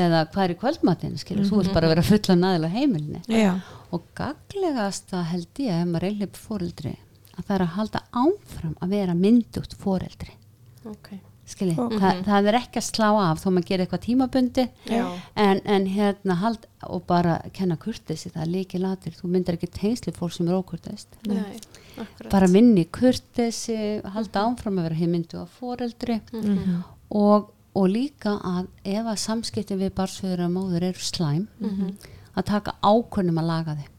eða 0.03 0.25
hvað 0.33 0.43
er 0.43 0.55
í 0.55 0.59
kvöldmatinn 0.65 1.15
skilur, 1.21 1.47
þú 1.47 1.61
vilt 1.61 1.75
bara 1.77 1.91
vera 1.93 2.03
fulla 2.05 2.37
næðilega 2.41 2.75
heimilni 2.75 3.23
Já. 3.31 3.53
og 3.95 4.05
gaglegast 4.17 5.15
að 5.15 5.29
held 5.31 5.63
ég 5.63 5.79
ef 5.79 5.87
maður 5.87 6.03
er 6.03 6.11
einhleip 6.11 6.39
fóreldri 6.43 6.95
að 7.37 7.43
það 7.47 7.55
er 7.55 7.65
að 7.65 7.75
halda 7.77 8.05
áfram 8.11 8.77
að 8.83 8.95
vera 8.97 9.17
myndugt 9.17 9.77
fóreldri 9.79 10.35
ok, 10.83 11.13
skilji, 11.53 11.75
Ok. 11.79 11.93
það, 12.01 12.23
það 12.25 12.47
er 12.51 12.57
ekki 12.61 12.79
að 12.81 12.87
slá 12.87 13.07
af 13.31 13.41
þó 13.43 13.47
maður 13.51 13.67
gerir 13.69 13.85
eitthvað 13.85 14.03
tímabundi 14.05 14.65
já, 14.89 15.05
en, 15.35 15.61
en 15.65 15.85
hérna 15.95 16.35
hald 16.41 16.65
og 16.87 17.05
bara 17.07 17.37
kenna 17.53 17.77
kurtesi, 17.77 18.29
það 18.33 18.41
er 18.45 18.51
líki 18.55 18.79
latir 18.81 19.13
þú 19.19 19.29
myndar 19.35 19.57
ekki 19.59 19.69
tengsli 19.75 20.13
fólk 20.15 20.33
sem 20.33 20.47
er 20.49 20.57
ókurtest 20.59 21.07
nei, 21.27 21.57
akkurat. 21.97 22.31
Bara 22.31 22.47
minni 22.47 22.85
kurtesi 22.85 23.77
halda 24.15 24.45
áfram 24.47 24.79
að 24.79 24.87
vera 24.89 24.95
heimindu 25.01 25.41
á 25.43 25.45
foreldri. 25.59 26.21
Mhm. 26.33 26.83
og, 27.11 27.51
og 27.75 27.87
líka 27.91 28.37
að 28.43 28.67
ef 28.83 29.05
að 29.05 29.17
samskipti 29.19 29.75
við 29.79 29.91
barsfjöður 29.95 30.45
og 30.45 30.51
móður 30.51 30.83
eru 30.89 30.99
slæm 30.99 31.47
Mhm. 31.59 31.95
að 32.35 32.45
taka 32.45 32.73
ákvörnum 32.83 33.39
að 33.39 33.47
laga 33.47 33.75
þið 33.75 33.89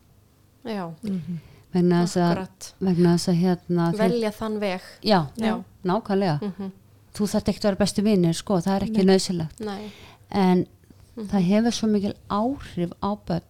já, 0.76 0.84
vegna 1.72 2.02
þess 2.04 2.16
að, 2.16 2.30
akkurat. 2.30 2.72
vegna 2.80 3.14
þess 3.16 3.28
að 3.28 3.40
hérna 3.42 3.86
velja 3.96 4.30
þann 4.32 4.58
veg. 4.60 4.80
Já, 5.02 5.26
Já. 5.36 5.54
nákvæmlega. 5.84 6.38
Mhm. 6.42 6.72
Þú 7.14 7.28
þarft 7.28 7.48
ekki 7.52 7.58
að 7.60 7.68
vera 7.70 7.76
bestu 7.84 8.02
vinnir 8.02 8.34
sko, 8.34 8.60
það 8.60 8.76
er 8.76 8.86
ekki 8.88 9.04
nöðsilegt 9.08 9.60
nei, 9.60 9.90
en 10.30 10.66
Mhm. 11.14 11.26
það 11.28 11.42
hefur 11.50 11.74
svo 11.76 11.88
mikil 11.92 12.14
áhrif 12.30 12.92
á 13.04 13.10
börn 13.26 13.42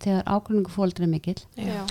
þegar 0.00 0.22
ákvörningu 0.24 0.70
fóldri 0.72 1.02
er 1.04 1.08
mikil 1.12 1.34
já, 1.56 1.84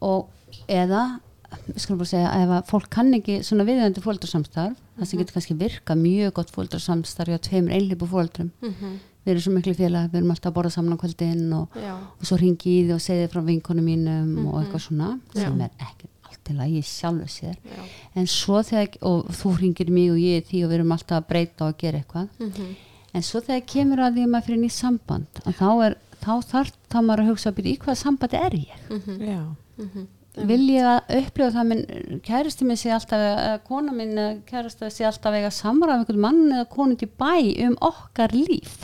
og 0.00 0.28
eða 0.68 1.20
við 1.68 1.78
skulum 1.80 1.98
bara 1.98 2.08
segja, 2.08 2.30
ef 2.44 2.48
að 2.48 2.66
fólk 2.70 2.88
kann 2.90 3.12
ekki 3.16 3.38
svona 3.44 3.64
viðjöndi 3.68 4.00
fóldrasamstarf 4.04 4.72
það 4.76 4.98
Mhm. 4.98 5.06
sem 5.06 5.18
getur 5.20 5.34
kannski 5.34 5.54
virka 5.58 5.94
mjög 5.94 6.32
gott 6.34 6.50
fóldrasamstarf 6.50 7.28
hjá 7.28 7.38
tveimur 7.40 7.72
einleipu 7.72 8.06
fóldrum 8.08 8.50
Mhm. 8.62 8.98
við 9.26 9.30
erum 9.32 9.40
svo 9.40 9.52
miklu 9.52 9.74
félag, 9.76 10.10
við 10.10 10.16
erum 10.16 10.30
alltaf 10.30 10.52
að 10.52 10.54
borða 10.54 10.72
saman 10.72 10.96
á 10.96 11.00
kvöldin 11.00 11.52
og, 11.52 11.68
já, 11.76 11.94
og 11.96 12.22
svo 12.24 12.36
ringi 12.38 12.68
í 12.80 12.86
því 12.88 12.92
og 12.94 13.00
segði 13.00 13.28
frá 13.28 13.44
vinkonum 13.44 13.84
mínum 13.84 14.46
og 14.48 14.64
eitthvað 14.64 14.80
svona 14.88 15.20
Já. 15.34 15.40
sem 15.42 15.60
er 15.60 15.70
ekki 15.78 16.06
allt 16.52 16.64
að 16.66 16.74
ég 16.78 16.84
sjálfu 16.88 17.28
sér. 17.28 17.56
Já. 17.64 17.82
En 18.14 18.26
svo 18.26 18.62
þegar, 18.62 18.98
og 19.02 19.30
þú 19.38 19.54
ringir 19.60 19.90
mig 19.90 20.10
og 20.10 20.18
ég 20.18 20.44
því 20.48 20.64
og 20.64 20.70
við 20.70 20.78
erum 20.78 20.92
alltaf 20.96 21.18
að 21.22 21.28
breyta 21.28 21.68
og 21.68 21.78
gera 21.78 21.98
eitthvað. 22.02 22.28
Mhm. 22.40 22.76
en 23.14 23.22
svo 23.22 23.40
þegar 23.40 23.64
kemur 23.66 23.98
að 24.04 24.14
því 24.14 24.22
að 24.24 24.30
maður 24.30 24.46
fyrir 24.46 24.58
nýtt 24.62 24.76
samband 24.76 25.26
að 25.46 25.54
þá 25.58 25.70
er, 25.86 25.94
þá 26.20 26.32
þarf 26.50 26.72
þá 26.92 26.98
maður 27.02 27.20
að 27.22 27.28
hugsa 27.30 27.50
að 27.50 27.56
byrja 27.56 27.72
í 27.72 27.78
hvað 27.78 27.96
sambandi 27.96 28.36
er 28.36 28.54
ég? 28.58 28.78
Mhm. 28.90 29.18
Já. 29.28 29.42
Mhm. 29.78 30.06
vil 30.46 30.68
ég 30.70 30.84
að 30.86 31.16
upplifa 31.18 31.50
það 31.50 31.66
minn 31.66 32.20
kæristi 32.22 32.64
minn 32.68 32.76
sé 32.76 32.90
alltaf 32.94 33.18
eða 33.18 33.58
kona 33.64 33.92
minn 33.92 34.12
eða 34.14 34.36
kærasta 34.46 34.86
sé 34.92 35.04
alltaf 35.08 35.34
eiga 35.34 35.50
samræð 35.50 35.88
með 35.88 35.98
einhvern 36.04 36.20
mann 36.20 36.52
eða 36.52 36.68
konund 36.70 37.02
í 37.02 37.08
bæ 37.18 37.66
um 37.66 37.76
okkar 37.80 38.28
líf. 38.36 38.76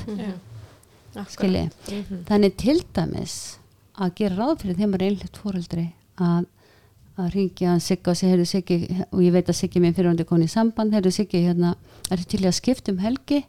Skilji. 1.30 1.68
Þannig 2.26 2.56
til 2.58 2.80
dæmis 2.96 3.36
að 4.02 4.14
gera 4.18 4.34
ráð 4.40 4.56
fyrir 4.64 4.76
þeim 4.80 4.94
er 4.96 5.04
einhvert 5.06 5.38
fóreldri 5.38 5.84
að 6.18 6.46
að 7.20 7.28
ringja 7.34 7.76
Sigga 7.82 8.10
og 8.12 8.16
segja, 8.18 8.32
heyrðu 8.34 8.46
Siggi 8.50 8.78
og 9.10 9.20
ég 9.22 9.34
veit 9.34 9.48
að 9.52 9.58
Siggi 9.60 9.82
minn 9.82 9.94
fyrirhundi 9.94 10.24
koni 10.26 10.48
í 10.48 10.50
samband 10.50 10.94
heyrðu 10.96 11.12
Siggi, 11.14 11.42
hérna, 11.46 11.74
er 12.10 12.24
til 12.26 12.40
í 12.42 12.48
að 12.50 12.56
skipta 12.58 12.90
um 12.94 12.98
helgi? 13.04 13.42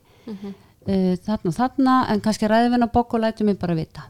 Uh, 0.86 1.16
þarna 1.26 1.50
og 1.50 1.56
þarna 1.58 1.96
en 2.14 2.22
kannski 2.22 2.46
ræðum 2.50 2.76
við 2.76 2.86
að 2.86 2.92
bók 2.94 3.16
og 3.18 3.24
lætum 3.24 3.50
við 3.50 3.58
bara 3.64 3.76
vita. 3.78 4.04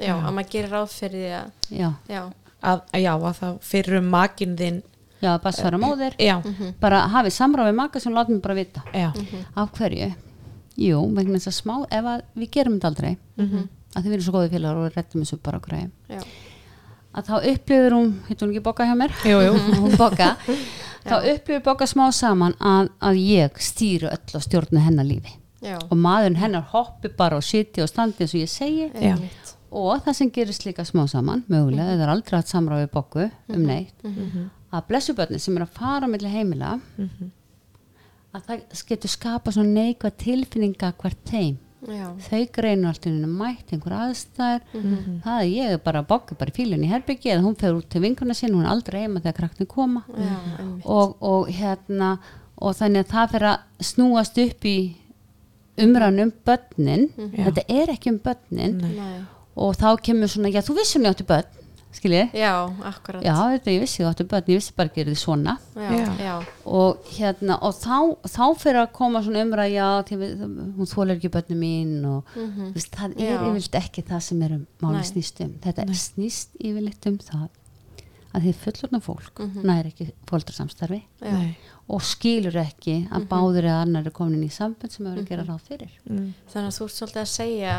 Já, 0.00 0.14
að 0.14 0.30
maður 0.36 0.50
gerir 0.52 0.70
ráð 0.76 0.92
fyrir 0.94 1.18
því 1.24 1.32
að 1.34 1.74
já, 1.80 1.88
Já, 2.08 2.20
að, 2.62 2.82
já, 3.02 3.10
að 3.16 3.34
það 3.40 3.58
fyrir 3.72 3.98
um 3.98 4.08
makinn 4.14 4.54
þinn. 4.60 4.78
Já, 5.20 5.34
bara 5.42 5.52
svara 5.52 5.76
móðir. 5.82 6.14
já, 6.16 6.36
bara 6.80 7.02
hafið 7.12 7.34
samráð 7.36 7.68
við 7.72 7.74
maka 7.82 8.00
sem 8.00 8.14
látum 8.16 8.38
við 8.38 8.44
bara 8.46 8.54
vita. 8.56 8.84
Já, 8.94 9.10
af 9.60 9.74
hverju? 9.76 10.12
Jú, 10.80 11.00
vegna 11.18 11.36
þess 11.42 11.50
að 11.50 11.56
smá 11.58 11.74
ef 11.90 12.06
að 12.14 12.22
við 12.40 12.50
gerum 12.54 12.78
þetta 12.78 12.88
aldrei 12.88 13.10
að 13.90 14.04
þið 14.04 14.10
verðum 14.14 14.24
svo 14.24 14.32
góði 14.38 14.52
félagar 14.54 14.78
og 14.78 14.86
við 14.86 14.94
rettum 14.96 15.24
þessu 15.24 15.36
bara 15.42 15.58
græði 15.60 15.90
já, 16.14 16.22
að 17.14 17.30
þá 17.30 17.34
upplifir 17.52 17.96
hún, 17.96 18.12
heitur 18.28 18.46
hún 18.46 18.54
ekki 18.54 18.64
boka 18.64 18.86
hjá 18.88 18.94
mér? 18.98 19.14
Jú, 19.26 19.40
jú. 19.44 19.54
hún 19.84 19.96
boka 19.98 20.32
þá 21.08 21.16
upplifir 21.18 21.62
boka 21.66 21.88
smá 21.90 22.06
saman 22.14 22.56
að, 22.58 22.90
að 23.02 23.22
ég 23.24 23.60
stýru 23.62 24.10
öll 24.10 24.38
og 24.38 24.44
stjórna 24.46 24.84
hennar 24.86 25.08
lífi. 25.08 25.36
Já, 25.60 25.76
og 25.76 25.96
maðurinn 26.00 26.38
hennar 26.40 26.64
hoppi 26.72 27.10
bara 27.12 27.36
og 27.36 27.44
sitja 27.44 27.84
og 27.84 27.90
standi 27.90 28.24
eins 28.24 28.32
og 28.32 28.40
ég 28.40 28.48
segi. 28.48 28.86
Já. 28.96 29.16
og 29.70 30.00
það 30.06 30.16
sem 30.16 30.30
gerist 30.34 30.64
líka 30.66 30.86
smá 30.88 31.04
saman 31.10 31.44
mögulega, 31.50 31.92
það 31.92 32.06
er 32.06 32.12
aldrei 32.14 32.38
hatt 32.40 32.50
samráð 32.50 32.80
við 32.84 32.88
bóku 32.94 33.26
um 33.54 33.66
neitt 33.68 34.08
að 34.70 34.86
blessubötni 34.88 35.38
sem 35.42 35.56
er 35.58 35.66
að 35.66 35.76
fara 35.76 36.08
milli 36.10 36.30
heimila 36.32 36.72
að 38.34 38.46
það 38.48 38.82
getur 38.88 39.12
skapa 39.12 39.52
svona 39.54 39.74
neikvað 39.84 40.16
tilfinninga 40.24 40.92
hvert 40.98 41.22
þeim 41.30 41.58
Já, 41.88 42.06
þau 42.26 42.40
greinu 42.52 42.88
allt 42.90 43.06
inn 43.08 43.22
mætt 43.38 43.72
einhver 43.72 43.94
aðstæður. 43.96 44.64
Það 45.24 45.38
er 45.40 45.48
ég 45.48 45.82
bara 45.84 46.02
bóku 46.04 46.36
bara 46.36 46.52
í 46.52 46.56
fílun 46.58 46.84
í 46.84 46.90
herbyggi 46.90 47.32
eða 47.32 47.44
hún 47.46 47.56
fer 47.56 47.72
út 47.78 47.88
til 47.88 48.02
vinkuna 48.04 48.34
sín 48.36 48.52
hún 48.52 48.66
er 48.66 48.72
aldrei 48.74 49.00
heima 49.06 49.20
þegar 49.24 49.38
kraktin 49.38 49.66
koma. 49.70 50.02
Já, 50.12 50.36
og, 50.84 51.16
og 51.24 51.48
hérna 51.48 52.18
og 52.60 52.76
þannig 52.76 53.06
að 53.06 53.12
það 53.14 53.30
fyrir 53.34 53.48
að 53.54 53.86
snúast 53.90 54.38
upp 54.44 54.64
í 54.68 54.76
umræðan 55.80 56.24
um 56.26 56.32
börnin. 56.44 57.06
Þetta 57.16 57.64
er 57.72 57.94
ekki 57.94 58.12
um 58.12 58.18
börnin. 58.24 58.76
Nei. 58.84 59.20
og 59.60 59.74
þá 59.76 59.88
kemur 60.00 60.30
svona, 60.30 60.48
já 60.52 60.60
þú 60.64 60.76
vissum 60.78 61.04
ég 61.04 61.12
átti 61.14 61.24
börn 61.28 61.56
skiljið, 61.96 62.34
Já, 62.38 62.52
akkurat. 62.90 63.22
Já 63.24 63.34
þetta 63.36 63.72
ég 63.74 63.80
vissi 63.82 64.02
ég 64.02 64.08
átti 64.10 64.26
börn 64.30 64.50
ég 64.52 64.60
vissi 64.60 64.74
bara 64.76 64.90
ekki 64.90 65.02
er 65.02 65.10
þið 65.10 65.18
svona. 65.20 65.54
Já, 65.74 66.02
Já. 66.20 66.34
og 66.64 67.10
hérna 67.16 67.58
og 67.66 67.74
þá, 67.74 67.96
þá 68.30 68.44
fyrir 68.62 68.80
að 68.84 68.92
koma 69.00 69.22
svona 69.26 69.44
umræð 69.46 69.72
já, 69.74 69.88
því 70.08 70.20
við, 70.22 70.44
hún 70.78 70.90
þólar 70.92 71.16
ekki 71.16 71.32
börnum 71.34 71.62
mín 71.64 71.96
og 72.10 72.36
mm 72.36 72.72
veist, 72.74 72.92
það 72.94 73.16
er 73.18 73.32
Já. 73.34 73.38
yfirleitt 73.40 73.80
ekki 73.82 74.06
það 74.10 74.20
sem 74.28 74.42
er 74.46 74.56
um 74.58 74.66
máli 74.84 75.00
Nei. 75.00 75.08
snýst 75.10 75.42
um. 75.44 75.56
Þetta 75.64 75.88
snýst 76.04 76.54
yfirleitt 76.60 77.10
um 77.10 77.18
það 77.18 77.48
að 78.30 78.46
því 78.46 78.52
fullorna 78.60 79.00
fólk 79.02 79.40
næri 79.66 79.90
ekki 79.90 80.06
fóldrasamstarfi 80.30 80.98
já. 81.00 81.30
Nei. 81.34 81.54
og 81.90 82.02
skilur 82.06 82.54
ekki 82.60 82.94
að 83.10 83.24
báður 83.30 83.66
eða 83.66 83.80
annar 83.84 84.06
er 84.06 84.14
komin 84.14 84.36
inn 84.38 84.46
í 84.46 84.52
sambund 84.54 84.94
sem 84.94 85.08
hefur 85.08 85.22
að 85.24 85.30
gera 85.32 85.46
ráð 85.48 85.64
fyrir 85.66 85.96
Þannig 86.52 86.68
að 86.68 86.76
þú 86.76 86.86
ert 86.86 86.96
svolítið 86.96 87.22
að 87.22 87.30
segja 87.32 87.74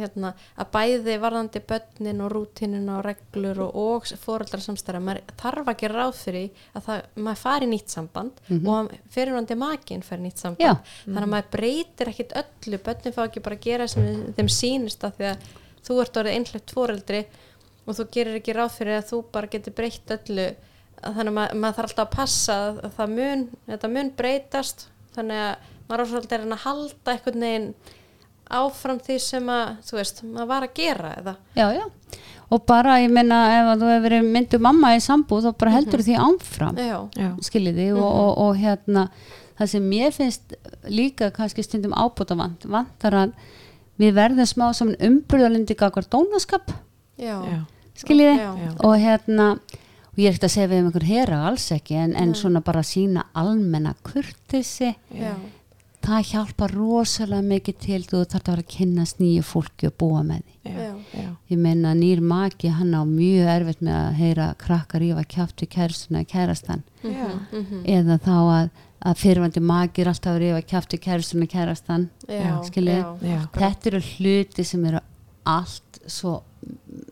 hérna, 0.00 0.32
að 0.58 0.70
bæði 0.74 1.16
varðandi 1.22 1.62
börnin 1.70 2.24
og 2.26 2.32
rútinin 2.34 2.90
og 2.96 3.04
reglur 3.06 3.62
og, 3.66 3.78
og 3.82 4.10
fóreldrarsamstæra, 4.24 5.02
maður 5.06 5.36
þarf 5.42 5.70
að 5.70 5.78
gera 5.84 6.00
ráð 6.02 6.18
fyrir 6.18 6.64
að 6.72 6.88
það, 6.88 7.04
maður 7.28 7.42
fari 7.44 7.68
í 7.68 7.72
nýtt 7.74 7.94
samband 7.94 8.42
og 8.56 8.90
fyrirvandi 9.14 9.58
makin 9.60 10.02
fari 10.06 10.24
í 10.24 10.26
nýtt 10.26 10.42
samband. 10.42 10.66
Já. 10.66 10.98
Þannig 11.06 11.28
að 11.28 11.32
maður 11.36 11.52
breytir 11.54 12.12
ekkit 12.12 12.36
öllu, 12.42 12.82
börnin 12.90 13.16
fá 13.16 13.22
ekki 13.28 13.44
bara 13.46 13.60
að 13.60 13.68
gera 13.68 13.88
sem 13.90 14.10
þeim 14.36 14.50
sýnist 14.50 15.06
að 15.06 15.20
því 15.20 15.30
að 15.30 15.48
þú 15.86 15.98
ert 16.02 16.18
orðið 16.20 16.36
einhlept 16.40 16.74
fóreldri 16.74 17.20
og 17.86 17.98
þú 17.98 18.08
gerir 18.16 18.40
ekki 18.40 18.56
ráð 18.56 18.72
fyrir 18.76 18.98
að 19.00 19.10
þú 19.12 19.20
bara 19.32 19.50
getur 19.52 19.76
breytt 19.76 20.14
öllu 20.16 20.48
þannig 21.02 21.30
að 21.30 21.36
maður, 21.36 21.58
maður 21.62 21.76
þarf 21.78 21.90
alltaf 21.90 22.06
að 22.06 22.16
passa 22.16 22.56
að 22.66 22.80
að 22.86 22.96
það 22.96 23.12
mun, 23.18 23.44
þetta 23.70 23.92
mun 23.92 24.10
breytast. 24.16 24.86
Þannig 25.16 25.42
að 25.46 25.70
maður 25.86 26.02
er 26.02 26.10
svolítið 26.10 26.46
að 26.46 26.64
halda 26.66 27.14
einhvern 27.14 27.46
veginn 27.46 27.68
áfram 28.56 28.98
því 29.02 29.16
sem 29.22 29.48
að, 29.50 29.70
þú 29.86 29.98
veist, 29.98 30.22
maður 30.26 30.50
var 30.52 30.66
að 30.66 30.74
gera 30.78 31.12
eða, 31.18 31.32
já, 31.56 31.64
já, 31.74 31.86
og 32.54 32.62
bara 32.68 33.00
ég 33.02 33.10
menna 33.10 33.40
ef 33.56 33.70
að 33.72 33.80
þú 33.82 33.88
hefur 33.90 34.04
verið 34.06 34.28
myndu 34.36 34.60
mamma 34.62 34.92
í 34.94 35.02
sambúð 35.02 35.48
þá 35.48 35.50
bara 35.62 35.74
heldur 35.74 36.04
því 36.06 36.18
ámfram 36.22 36.78
já, 36.78 36.98
Já. 37.18 37.30
skiljiði? 37.48 37.88
Og, 37.96 38.06
og, 38.06 38.30
og 38.44 38.60
hérna 38.60 39.08
það 39.58 39.72
sem 39.72 39.88
mér 39.90 40.14
finnst 40.14 40.54
líka 40.86 41.32
kannski 41.34 41.64
stundum 41.66 41.96
ábúta 41.96 42.38
vant 42.38 42.68
vantar 42.70 43.18
að 43.24 43.34
við 43.98 44.14
verðum 44.18 44.46
smá 44.46 44.68
saman 44.76 44.98
umbröðalindi 45.00 45.74
gagvar 45.78 46.06
dónaskap. 46.12 46.70
Já, 47.18 47.40
Já. 47.40 47.60
Skiljiði? 48.02 48.70
Og 48.86 48.96
hérna 49.02 49.50
og 50.16 50.22
ég 50.22 50.30
er 50.30 50.32
ekkert 50.32 50.48
að 50.48 50.54
segja 50.54 50.70
við 50.72 50.80
um 50.80 50.88
einhver 50.88 51.04
hera 51.10 51.42
alls 51.50 51.68
ekki 51.74 51.98
en, 52.00 52.16
en 52.16 52.32
svona 52.38 52.62
bara 52.64 52.80
sína 52.86 53.26
almenna 53.36 53.92
kurtisi 54.06 54.94
já, 55.12 55.34
það 56.06 56.28
hjálpar 56.30 56.72
rosalega 56.72 57.44
mikið 57.44 57.78
til 57.82 58.00
þú 58.06 58.22
þarf 58.22 58.38
að 58.40 58.50
vera 58.52 58.64
að 58.64 58.72
kynast 58.76 59.20
nýju 59.20 59.44
fólki 59.46 59.88
og 59.90 59.96
búa 60.00 60.22
með 60.26 60.42
því. 60.44 60.72
Já. 60.76 60.90
Já. 61.16 61.28
Ég 61.52 61.60
meina 61.62 61.92
nýr 61.98 62.22
maki 62.22 62.70
hann 62.78 62.94
á 62.94 63.02
mjög 63.04 63.50
erfitt 63.56 63.82
með 63.84 63.98
að 63.98 64.18
heyra 64.20 64.48
krakkar 64.60 65.02
rífa 65.02 65.24
kjátt 65.34 65.64
við 65.64 65.72
kærstuna 65.74 66.24
kærastan. 66.30 66.84
Já. 67.02 67.28
eða 67.96 68.18
þá 68.22 68.34
að, 68.38 68.70
að 69.10 69.20
fyrirvandi 69.22 69.64
maki 69.66 70.02
er 70.04 70.12
alltaf 70.12 70.32
að 70.32 70.42
rífa 70.44 70.62
kjátt 70.72 70.96
við 70.96 71.04
kærstuna 71.08 71.50
kærastan. 71.50 72.08
Já, 72.30 72.50
skiljið 72.70 72.98
já, 73.02 73.06
Já. 73.34 73.38
þetta 73.58 73.92
eru 73.92 74.02
hluti 74.14 74.66
sem 74.66 74.88
eru 74.92 75.02
allt 75.46 76.00
svo 76.06 76.38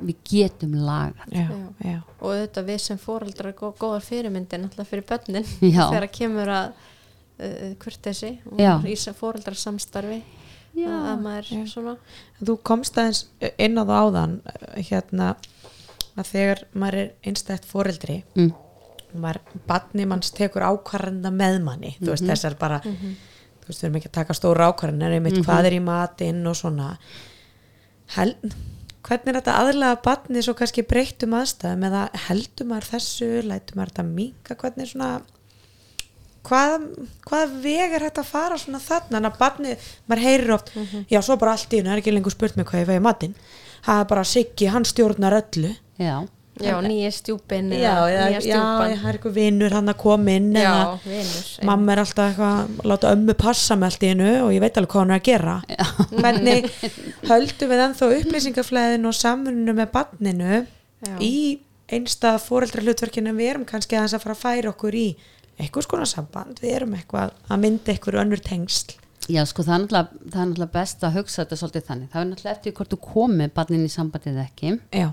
við 0.04 0.16
getum 0.28 0.75
lagað 0.84 1.34
Já. 1.34 1.46
Já. 1.84 1.99
Og 2.20 2.32
auðvitað 2.32 2.70
við 2.70 2.80
sem 2.84 3.00
fóreldrar 3.00 3.52
er 3.52 3.58
gó- 3.58 3.75
góðar 3.78 4.04
fyrirmyndin 4.04 4.66
alltaf 4.68 4.90
fyrir 4.90 5.06
börnin 5.08 5.46
þegar 5.61 6.08
kemur 6.14 6.52
að 6.54 6.73
uh, 6.75 7.75
kurtesi 7.82 8.32
og 8.50 8.62
Já. 8.62 8.75
í 8.82 8.96
fóreldrarsamstarfi 9.20 10.20
Já, 10.75 10.88
að, 10.90 11.04
að 11.12 11.20
maður 11.23 11.50
já. 11.54 11.62
svona 11.70 11.94
Þú 12.40 12.56
komst 12.66 12.99
aðeins 12.99 13.25
inn 13.62 13.78
á 13.78 13.82
það 13.84 14.00
áðan 14.00 14.32
eh, 14.50 14.80
hérna 14.88 15.28
að 16.14 16.30
þegar 16.32 16.64
maður 16.75 17.00
er 17.02 17.12
einstætt 17.30 17.68
foreldri 17.68 18.16
mm. 18.34 18.50
maður, 19.23 19.40
badni 19.68 20.08
manns 20.11 20.34
tekur 20.34 20.66
ákvarðanda 20.66 21.30
með 21.34 21.61
manni 21.62 21.94
þú 22.00 22.11
veist 22.12 22.26
þessar 22.26 22.58
bara 22.58 22.80
þú 22.82 23.68
veist 23.68 23.80
við 23.80 23.87
erum 23.88 24.00
ekki 24.00 24.11
að 24.11 24.18
taka 24.18 24.37
stóra 24.38 24.68
ákvarðanir 24.70 25.16
einmitt 25.18 25.40
hvað 25.46 25.70
er 25.70 25.78
í 25.78 25.82
matinn 25.82 26.42
og 26.50 26.58
svona 26.58 26.92
Hel, 28.14 28.34
hvernig 29.04 29.30
er 29.30 29.38
þetta 29.40 29.54
aðlega 29.61 30.00
badni 30.04 30.42
svo 30.44 30.54
kannski 30.58 30.84
breyttum 30.88 31.37
aðstæðum? 31.38 31.87
Eða 31.90 32.02
heldur 32.28 32.68
maður 32.70 32.90
þessu? 32.94 33.30
Lætur 33.44 33.78
maður 33.78 33.92
þetta 33.92 34.06
minka 34.08 34.56
hvernig 34.61 34.90
svona 34.90 35.11
hvað, 36.44 36.87
hvað 37.28 37.58
veg 37.64 37.96
er 37.96 38.06
hægt 38.06 38.20
að 38.23 38.30
fara 38.30 38.58
svona 38.61 38.80
þarna? 38.84 39.20
En 39.20 39.28
að 39.30 39.38
badni, 39.40 39.76
maður 40.11 40.25
heyrir 40.28 40.54
oft 40.58 40.73
já 41.11 41.20
svo 41.25 41.37
bara 41.40 41.56
allt 41.56 41.73
í 41.73 41.80
hennu, 41.80 41.90
það 41.90 41.96
er 41.96 42.02
ekki 42.04 42.14
lengur 42.16 42.34
spurt 42.34 42.56
mig 42.58 42.68
hvað 42.68 42.84
ég 42.84 42.90
vegi 42.92 43.04
matinn. 43.04 43.37
Það 43.84 44.00
er 44.00 44.08
bara 44.14 44.25
Siggi, 44.25 44.70
hann 44.73 44.87
stjórnar 44.88 45.37
öllu. 45.42 45.75
Já, 46.00 46.16
já, 46.62 46.75
nýja 46.84 47.11
stjúpin 47.14 47.73
já, 47.75 47.94
já, 48.11 48.23
nýja 48.30 48.40
já, 48.46 48.61
það 48.61 48.92
er 48.94 49.16
eitthvað 49.16 49.37
vinnur 49.38 49.75
hann 49.75 49.90
að 49.90 49.99
koma 50.04 50.37
inn 50.38 50.50
já, 50.54 50.68
eða 50.70 50.99
vinur 51.02 51.66
mamma 51.70 51.94
er 51.94 52.02
alltaf 52.04 52.30
eitthvað 52.30 52.61
að 52.61 52.88
láta 52.92 53.12
ömmu 53.16 53.37
passa 53.40 53.76
með 53.78 53.90
allt 53.90 54.06
í 54.06 54.11
hennu 54.12 54.32
og 54.44 54.54
ég 54.54 54.64
veit 54.64 54.80
alveg 54.80 54.94
hvað 54.94 55.04
hann 55.04 55.14
er 55.14 55.20
að 55.20 55.28
gera. 55.28 55.56
Hvernig 56.14 56.68
höldum 57.32 57.73
við 57.75 57.84
ennþá 57.88 58.11
upplýsingaflæðin 58.20 59.11
og 59.11 59.18
samfunnu 59.18 59.76
með 59.76 59.94
barninu 59.94 60.64
Já. 60.64 61.14
í 61.18 61.37
einstað 61.92 62.42
fóreldra 62.46 62.84
hlutverkinu 62.84 63.34
við 63.37 63.54
erum 63.54 63.68
kannski 63.68 63.99
aðeins 63.99 64.16
að 64.16 64.25
fara 64.25 64.37
að 64.38 64.44
færa 64.44 64.75
okkur 64.75 64.99
í 64.99 65.08
eitthvað 65.61 65.87
skona 65.87 66.06
samband, 66.08 66.61
við 66.62 66.78
erum 66.80 66.94
eitthvað 66.96 67.34
að 67.49 67.64
mynda 67.64 67.92
eitthvað 67.92 68.23
önnur 68.25 68.42
tengsl. 68.42 68.96
Já 69.30 69.40
sko 69.49 69.64
það 69.64 69.75
er, 69.75 69.82
náttúrulega, 69.84 70.25
það 70.32 70.40
er 70.40 70.49
náttúrulega 70.50 70.75
best 70.75 71.04
að 71.06 71.14
hugsa 71.18 71.40
þetta 71.42 71.58
svolítið 71.61 71.84
þannig. 71.88 72.08
Það 72.12 72.20
er 72.20 72.26
náttúrulega 72.30 72.56
eftir 72.58 72.75
hvort 72.76 72.92
þú 72.92 72.99
komið 73.04 73.52
barnin 73.56 73.87
í 73.87 73.92
sambandið 73.92 74.34
eða 74.34 74.44
ekki. 74.44 74.73
Já, 74.92 75.06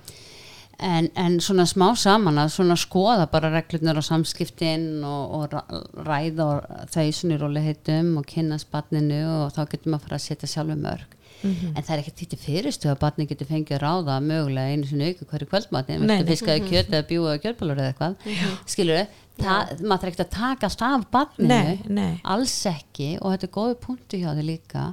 en, 0.81 1.09
en 1.15 1.37
svona 1.43 1.65
smá 1.69 1.91
saman 1.99 2.41
að 2.41 2.53
svona 2.55 2.77
skoða 2.79 3.27
bara 3.31 3.51
reglurnar 3.53 3.99
og 4.01 4.05
samskiptin 4.05 5.05
og, 5.07 5.37
og 5.37 6.05
ræða 6.07 6.47
og 6.47 6.91
þau 6.93 7.07
svona 7.15 7.37
í 7.37 7.41
róliheitum 7.41 8.13
og 8.19 8.27
kynnast 8.29 8.71
barninu 8.73 9.23
og 9.45 9.55
þá 9.55 9.63
getur 9.71 9.93
maður 9.93 10.01
að 10.01 10.07
fara 10.07 10.19
að 10.19 10.27
setja 10.27 10.51
sjálfu 10.51 10.77
mörg. 10.81 11.17
En 11.41 11.81
það 11.81 11.93
er 11.95 12.01
ekkert 12.03 12.21
til 12.31 12.37
fyrirstu 12.37 12.89
að 12.91 12.99
barni 13.01 13.25
getur 13.29 13.49
fengið 13.49 13.77
að 13.79 13.81
ráða 13.81 14.17
mögulega 14.21 14.75
einu 14.75 14.89
sinni 14.89 15.09
auku 15.09 15.25
hverju 15.25 15.47
viltu 15.49 16.05
nei. 16.05 16.19
fiskaði 16.27 16.67
kjöt 16.67 16.91
eða 16.91 17.07
bjúa 17.09 17.37
kjötbólur 17.41 17.81
eða 17.81 17.93
eitthvað. 17.93 18.27
Skilur 18.69 18.99
þau, 19.01 19.15
maður 19.41 20.03
þarf 20.03 20.09
ekkert 20.11 20.23
að 20.25 20.35
taka 20.35 20.69
allt 20.69 20.83
af 20.85 21.07
barninu. 21.15 21.49
Nei, 21.49 21.79
nei. 21.89 22.19
alls 22.35 22.53
ekki. 22.69 23.15
Og 23.21 23.33
þetta 23.33 23.49
er 23.49 23.53
góði 23.57 23.79
punktu 23.87 24.21
hjá 24.21 24.29
þau 24.37 24.45
líka 24.51 24.85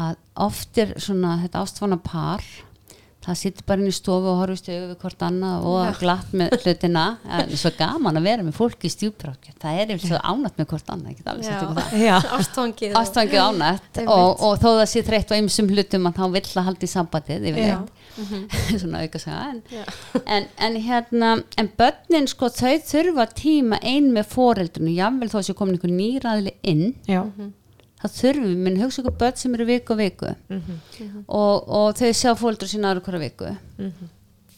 að 0.00 0.18
oft 0.46 0.80
er 0.80 0.94
svona 1.02 1.36
þetta 1.42 1.64
ástfana 1.66 2.00
par 2.00 2.44
það 3.20 3.36
situr 3.36 3.64
bara 3.68 3.82
inn 3.82 3.90
í 3.90 3.92
stofu 3.92 4.30
og 4.32 4.38
horfist 4.40 4.68
við 4.70 4.94
hvort 5.02 5.22
annað 5.26 5.64
og 5.68 5.80
Já. 5.84 5.90
glatt 6.00 6.30
með 6.40 6.54
hlutina. 6.62 7.02
En 7.28 7.50
svo 7.60 7.70
gaman 7.76 8.16
að 8.16 8.24
vera 8.30 8.46
með 8.46 8.54
fólki 8.56 8.88
í 8.88 8.92
stjúprákja 8.94 9.52
það 9.60 9.80
er 9.82 9.92
yfir 9.94 10.08
svo 10.14 10.20
ánætt 10.24 10.56
með 10.56 10.68
hvort 10.72 10.88
annað 10.94 11.20
það. 11.26 11.44
Og- 11.68 13.02
ástfangið 13.02 13.42
ánætt 13.44 14.00
og, 14.06 14.40
og 14.48 14.56
þó 14.62 14.68
það 14.70 14.86
sé 14.94 15.02
þreytt 15.10 15.30
á 15.32 15.36
ymsum 15.36 15.68
hlutum 15.68 16.08
að 16.08 16.16
þá 16.16 16.24
vill 16.38 16.46
að 16.62 16.66
halda 16.70 16.88
í 16.88 16.92
sambandið 16.94 17.48
yfirleitt. 17.52 17.92
Svona 18.80 19.04
auka 19.04 19.20
segja 19.22 19.44
en, 19.52 19.60
Já. 19.70 19.84
en, 20.26 20.48
en 20.58 20.80
hérna 20.88 21.30
en 21.60 21.70
börnin 21.78 22.26
sko 22.28 22.48
þau 22.52 22.74
þurfa 22.88 23.28
tíma 23.36 23.78
ein 23.84 24.10
með 24.16 24.32
foreldrinu. 24.32 24.96
Jável 24.96 25.28
þó 25.28 25.38
að 25.42 25.46
sé 25.50 25.54
komin 25.60 25.76
einhver 25.76 25.92
nýraðli 25.92 26.56
inn. 26.72 26.94
Já. 27.08 27.22
Það 28.02 28.14
þurfum 28.20 28.62
minn 28.66 28.80
hugsa 28.82 29.02
ykkur 29.02 29.18
börn 29.20 29.36
sem 29.40 29.54
eru 29.58 29.66
viku 29.68 29.94
og 29.96 30.00
viku. 30.00 30.32
Og, 31.26 31.68
og 31.80 31.90
þau 31.98 32.12
sjá 32.16 32.32
fóldur 32.38 32.70
sína 32.70 32.90
aðra 32.94 33.04
hverja 33.06 33.24
viku. 33.26 33.52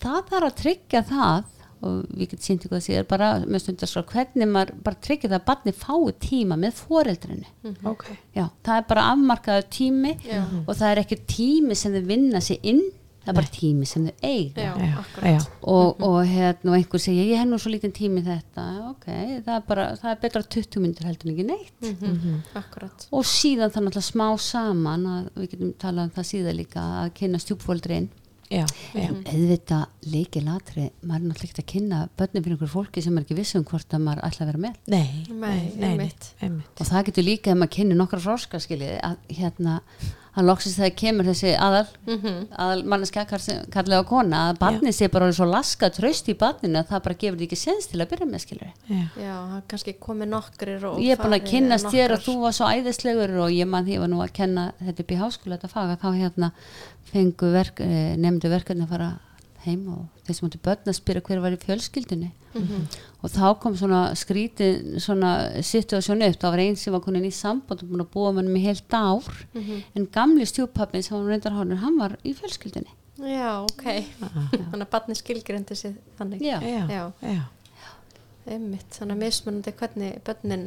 Það 0.03 0.23
þarf 0.31 0.49
að 0.51 0.57
tryggja 0.63 1.03
það 1.11 1.45
og 1.83 2.03
við 2.15 2.29
getum 2.31 2.43
sínt 2.47 2.65
ykkur 2.67 2.79
að 2.79 2.85
síðar 2.85 3.07
bara 3.11 3.29
með 3.43 3.63
stundarskrá 3.65 4.03
hvernig 4.13 4.51
maður 4.55 4.77
bara 4.87 5.01
tryggja 5.03 5.31
það 5.33 5.39
að 5.41 5.47
barni 5.49 5.73
fái 5.75 6.13
tíma 6.23 6.59
með 6.63 6.77
foreldrinu 6.79 7.49
ok. 7.91 8.05
Já, 8.37 8.45
það 8.63 8.77
er 8.77 8.85
bara 8.93 9.07
afmarkaður 9.11 9.67
tími 9.75 10.13
Já. 10.23 10.43
og 10.63 10.77
það 10.79 10.87
er 10.93 11.01
ekki 11.03 11.19
tími 11.33 11.75
sem 11.79 11.97
þau 11.97 12.05
vinna 12.13 12.41
sig 12.41 12.61
inn 12.63 12.85
það 13.23 13.29
er 13.33 13.37
bara 13.38 13.50
tími 13.55 13.87
sem 13.87 14.07
þau 14.09 14.14
eiga 14.29 14.62
Já, 14.67 14.73
Já, 14.83 14.93
akkurat. 15.02 15.26
já, 15.31 15.41
og, 15.62 16.00
og 16.02 16.17
hérna 16.26 16.73
og 16.73 16.79
einhver 16.79 17.02
segja 17.05 17.26
ég 17.29 17.38
hef 17.43 17.49
nú 17.50 17.59
svo 17.62 17.71
lítinn 17.75 17.95
tími 17.95 18.23
í 18.23 18.26
þetta 18.26 18.64
ok, 18.91 19.07
það 19.47 19.52
er 19.57 19.67
bara, 19.69 19.85
það 20.00 20.11
er 20.14 20.23
betra 20.25 20.43
20 20.57 20.81
myndir 20.83 21.07
heldur 21.11 21.29
en 21.31 21.37
ekki 21.37 21.47
neitt 21.50 21.93
Mhm. 21.93 22.41
Akkurat. 22.59 23.07
og 23.12 23.25
síðan 23.25 23.71
það 23.71 23.87
náttúrulega 23.87 24.11
smá 24.11 24.26
saman 24.38 25.07
að 25.07 25.31
við 25.37 25.50
getum 25.55 25.73
talað 25.79 26.05
um 26.11 26.17
það 26.19 26.29
síðan 26.33 26.59
líka 26.62 26.83
að 27.05 27.12
kynna 27.21 27.38
stjúpfóldrin 27.43 28.09
já, 28.52 28.67
já. 28.93 29.09
auðvitað 29.09 29.87
leiki 30.12 30.41
latri 30.45 30.91
maður 31.07 31.23
er 31.23 31.29
náttúrulega 31.31 31.52
ekki 31.52 31.62
að 31.62 31.71
kynna 31.73 32.00
börnum 32.19 32.43
fyrir 32.45 32.57
einhver 32.59 32.73
fólki 32.75 33.02
sem 33.02 33.17
er 33.17 33.23
ekki 33.25 33.37
vissum 33.38 33.64
hvort 33.64 33.95
að 33.97 34.02
maður 34.05 34.25
ætla 34.29 34.45
að 34.45 34.50
vera 34.50 34.62
með 34.67 34.75
Nei, 34.93 35.25
Nei, 35.31 35.61
einmitt. 35.88 36.33
einmitt. 36.43 36.75
og 36.81 36.87
það 36.91 37.07
getur 37.09 37.25
líka 37.31 37.55
ef 37.55 37.57
maður 37.62 37.75
kynni 37.79 37.97
nokkra 37.97 38.21
fróska 38.21 38.61
skiljiði 38.61 38.99
að 39.00 39.17
hérna 39.38 39.79
að 40.37 40.47
loksist 40.49 40.79
þegar 40.79 40.95
kemur 40.97 41.25
þessi 41.29 41.51
aðal 41.61 41.87
Mhm. 42.07 42.47
aðal 42.57 42.85
manneskja 42.89 43.25
kallega 43.29 44.01
á 44.01 44.05
kona 44.09 44.39
að 44.53 44.59
barnið 44.62 44.95
sé 44.97 45.09
bara 45.12 45.29
svo 45.33 45.45
laska 45.51 45.91
tröst 45.93 46.29
í 46.33 46.35
barninu 46.39 46.79
að 46.81 46.89
það 46.89 47.03
bara 47.05 47.15
gefur 47.21 47.37
því 47.39 47.49
ekki 47.51 47.59
sens 47.61 47.87
til 47.87 48.01
að 48.01 48.09
byrja 48.15 48.29
með 48.31 48.45
skiljiði 48.47 48.73
Já. 48.89 49.05
Já, 49.21 49.62
kannski 49.69 49.95
komið 50.01 50.29
nokkrir 50.33 50.85
og 50.89 50.99
ég 51.05 51.12
er 51.12 51.21
búin 51.21 51.35
að 51.37 51.43
farið 51.43 51.51
kynnast 51.51 51.87
þér 51.93 52.09
nokkrar. 52.17 52.25
þú 52.25 52.41
var 52.41 52.53
svo 52.53 52.67
æðislegur 52.73 53.37
og 53.45 53.51
ég 53.51 53.67
man 53.69 53.85
því 53.85 53.99
var 54.01 54.09
nú 54.09 54.23
að 54.25 54.33
kenna 54.33 54.73
þetta 54.81 55.01
upp 55.05 55.12
í 55.12 55.21
háskóla 55.21 55.59
þetta 55.59 55.69
fag 55.69 55.91
að 55.93 56.01
þá 56.01 56.09
hérna 56.23 56.53
fengu 57.12 57.53
verk, 57.53 57.81
eh, 57.81 58.17
nefndu 58.17 58.49
verkefni 58.49 58.87
að 58.87 58.89
fara 58.89 59.11
heim 59.66 59.88
og 59.88 60.07
þeir 60.26 60.35
sem 60.38 60.49
áttu 60.49 60.61
börn 60.62 60.90
að 60.90 60.97
spyrja 60.99 61.23
hver 61.26 61.40
var 61.45 61.52
í 61.57 61.61
fjölskyldunni 61.64 62.31
Mhm. 62.54 62.87
og 63.23 63.31
þá 63.31 63.59
kom 63.61 63.75
svona 63.76 64.11
skrítið 64.12 64.99
svona 65.00 65.62
situasjón 65.64 66.21
upp, 66.26 66.37
það 66.40 66.50
var 66.50 66.59
einn 66.59 66.76
sem 66.76 66.92
var 66.92 67.00
konin 67.00 67.25
í 67.25 67.33
samband 67.33 67.83
og 67.83 67.88
búin 67.88 68.02
að 68.04 68.11
búa 68.12 68.33
með 68.33 68.42
hann 68.45 68.57
í 68.57 68.64
heilt 68.66 68.88
ár 68.92 69.47
Mhm. 69.54 69.83
en 69.97 70.07
gamli 70.07 70.45
stjúpappin 70.45 71.02
sem 71.02 71.16
var 71.16 71.26
reyndar 71.33 71.52
hánur, 71.52 71.78
hann 71.78 71.99
var 71.99 72.16
í 72.25 72.35
fjölskyldunni 72.35 72.90
Já, 73.23 73.62
ok. 73.62 73.85
Þannig 74.73 74.83
að 74.87 74.90
barni 74.90 75.14
skilgrindi 75.14 75.76
sig 75.76 75.95
þannig. 76.19 76.40
Já. 76.42 76.59
Já. 76.61 76.88
Já. 76.88 77.12
Já. 77.23 77.42
Einmitt, 78.50 78.88
þannig 78.90 79.14
að 79.14 79.21
mismunandi 79.23 79.73
hvernig 79.78 80.16
börnin, 80.26 80.64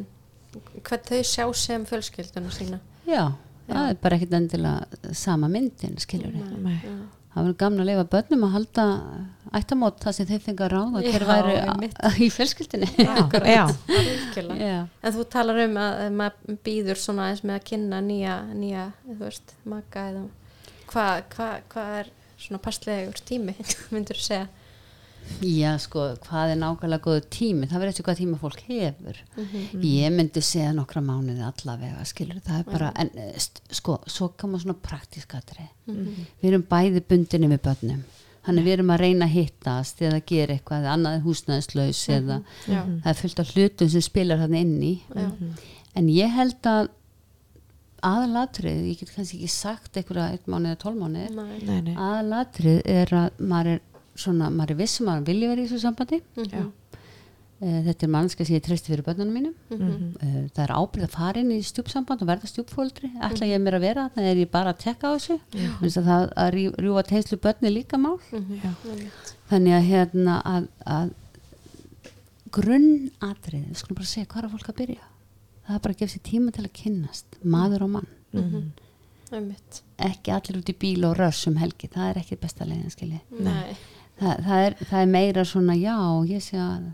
hvern 0.86 1.04
þau 1.10 1.20
sjá 1.28 1.46
sem 1.56 1.86
fjölskylduna 1.86 2.52
sína. 2.56 2.80
já, 3.06 3.34
það 3.68 3.90
er 3.90 3.98
bara 4.02 4.16
ekkit 4.18 4.34
endilega 4.38 5.14
sama 5.14 5.48
myndin, 5.50 5.98
Nei. 6.64 6.80
Já. 6.86 6.96
Það 7.36 7.46
var 7.50 7.56
gamla 7.62 7.84
að 7.84 7.90
leifa 7.92 8.06
börnum 8.16 8.44
að 8.48 8.54
halda 8.56 8.84
ættamót 9.60 10.00
það 10.04 10.16
sem 10.18 10.28
þeir 10.30 10.42
fengi 10.46 10.64
að 10.66 10.72
ráða. 10.74 11.02
Já, 11.04 11.12
hver 11.12 11.26
a- 12.08 12.14
í 12.26 12.30
fjölskyldinni 12.32 12.90
Já. 13.56 13.66
já, 14.60 14.80
En 15.04 15.16
þú 15.16 15.26
talar 15.36 15.60
um 15.66 15.78
að 15.84 16.02
ef 16.08 16.16
maður 16.22 16.60
býður 16.66 17.02
svona 17.02 17.30
eins 17.32 17.44
með 17.44 17.58
að 17.60 17.66
kynna 17.70 18.02
nýja, 18.02 18.36
nýja, 18.56 18.86
veist, 19.20 19.54
maka 19.70 20.08
eða 20.12 20.26
hvað 20.92 21.24
hva, 21.36 21.50
hva 21.74 21.86
er 22.02 22.12
svona 22.40 22.60
passlegur 22.64 23.22
tími, 23.26 23.56
myndur 23.94 24.20
þú 24.20 24.26
segja? 24.30 24.48
Já, 25.42 25.72
sko, 25.82 26.04
hvað 26.26 26.52
er 26.54 26.60
nákvæmlega 26.62 27.04
góðu 27.06 27.24
tími, 27.34 27.68
það 27.68 27.80
verður 27.82 27.94
eftir 27.94 28.06
hvað 28.08 28.20
tíma 28.22 28.38
fólk 28.40 28.60
hefur 28.68 29.18
Mhm. 29.38 29.82
ég 29.82 30.12
myndi 30.16 30.42
segja 30.42 30.74
nokkra 30.74 31.02
mánuði 31.04 31.44
allavega, 31.44 32.06
skilur 32.06 32.40
það 32.46 32.60
er 32.60 32.64
bara, 32.72 32.92
en 32.96 33.10
eh, 33.18 33.34
sko, 33.72 34.00
svo 34.08 34.30
koma 34.38 34.58
svona 34.60 34.76
praktískatri 34.82 35.68
Mhm. 35.88 36.26
við 36.44 36.52
erum 36.54 36.64
bæði 36.64 37.02
bundinni 37.08 37.48
með 37.48 37.62
börnum 37.62 38.04
þannig 38.46 38.64
við 38.64 38.74
erum 38.78 38.92
að 38.94 39.00
reyna 39.00 39.26
að 39.26 39.34
hittast 39.34 40.02
eða 40.02 40.22
gera 40.26 40.54
eitthvað, 40.54 40.84
eða 40.84 40.94
annað 40.94 41.24
húsnæðislaus 41.26 42.04
eða 42.10 42.44
Já. 42.68 42.84
það 42.86 43.08
er 43.10 43.14
fullt 43.22 43.40
af 43.40 43.54
hlutum 43.56 43.90
sem 43.90 44.02
spilar 44.02 44.38
þarna 44.38 44.58
inn 44.62 44.82
í 44.84 45.02
Já. 45.16 45.32
en 45.96 46.08
ég 46.08 46.30
held 46.32 46.62
að 46.62 46.90
aðalatrið, 48.06 48.82
ég 48.92 49.00
get 49.00 49.12
kannski 49.16 49.40
ekki 49.40 49.50
sagt 49.50 49.98
einhverja 49.98 50.28
eitt 50.36 50.46
mánuð 50.52 50.76
eða 50.76 50.82
tólmánuð 50.84 51.30
Nei. 51.34 51.60
Nei, 51.66 51.82
nei. 51.82 51.96
aðalatrið 51.96 52.82
er 52.86 53.14
að 53.18 53.40
maður 53.40 53.72
er 53.74 53.80
svona, 54.16 54.50
maður 54.50 54.72
er 54.72 54.82
vissum 54.84 55.08
að 55.08 55.18
hann 55.20 55.26
vilja 55.30 55.50
vera 55.52 55.62
í 55.62 55.68
þessu 55.70 55.80
sambandi. 55.84 56.22
Mhm. 56.38 56.72
Eh, 57.62 57.82
þetta 57.86 58.04
er 58.04 58.10
mannska 58.12 58.46
sem 58.46 58.56
ég 58.58 58.64
treysti 58.66 58.92
fyrir 58.92 59.04
börnunum 59.06 59.32
mínum. 59.34 59.54
Mhm. 59.72 60.16
Eh, 60.22 60.50
það 60.54 60.64
er 60.66 60.74
ábyrð 60.76 61.06
að 61.08 61.10
fara 61.16 61.40
inn 61.40 61.52
í 61.56 61.60
stjúpsamband 61.64 62.22
og 62.22 62.28
verða 62.28 62.50
stjúpfóldri 62.52 63.10
ætla 63.24 63.48
ég 63.48 63.62
mér 63.64 63.78
að 63.78 63.86
vera 63.86 64.10
þarna? 64.10 64.26
Er 64.32 64.36
ég 64.36 64.52
bara 64.52 64.74
að 64.74 64.80
tekka 64.84 65.08
á 65.08 65.16
þessu? 65.16 65.40
Þannig 65.52 65.98
að 65.98 66.06
það 66.10 66.34
að 66.36 66.52
rjú- 66.54 66.76
rjúfa 66.84 67.04
tengslu 67.08 67.38
börni 67.40 67.72
líka 67.72 67.98
mál. 67.98 68.20
Mhm. 68.32 69.10
Þannig 69.50 69.74
að 69.80 69.88
hérna 69.90 70.42
að, 70.44 70.68
að 70.86 71.14
grunnatrið 72.52 73.66
við 73.70 73.80
skulum 73.80 73.98
bara 74.00 74.10
segja 74.12 74.28
hvað 74.32 74.44
er 74.48 74.54
fólk 74.56 74.70
að 74.72 74.80
byrja. 74.82 75.06
Það 75.66 75.76
er 75.76 75.80
bara 75.86 75.94
að 75.96 76.00
gefa 76.04 76.14
sér 76.14 76.24
tíma 76.30 76.54
til 76.56 76.66
að 76.68 76.74
kynnast 76.80 77.40
maður 77.44 77.82
og 77.88 77.90
mann. 77.90 78.08
Mhm. 78.34 78.72
Einmitt. 79.32 79.82
ekki 79.98 80.30
allir 80.32 80.60
út 80.62 80.70
í 80.70 80.76
bíl 80.78 81.04
og 81.04 81.18
röss 81.18 81.48
um 81.48 81.56
helgi 81.58 81.88
það 81.90 82.10
er 82.12 82.20
ekki 82.22 82.38
besta 82.40 82.64
leiðin 82.64 82.92
skilji 82.94 83.22
Nei. 84.16 84.28
það, 84.28 84.44
það, 84.46 84.66
er, 84.68 84.78
það 84.90 85.02
er 85.02 85.10
meira 85.16 85.46
svona 85.48 85.76
já, 85.80 85.96
ég 86.30 86.44
sé 86.44 86.60
að 86.62 86.92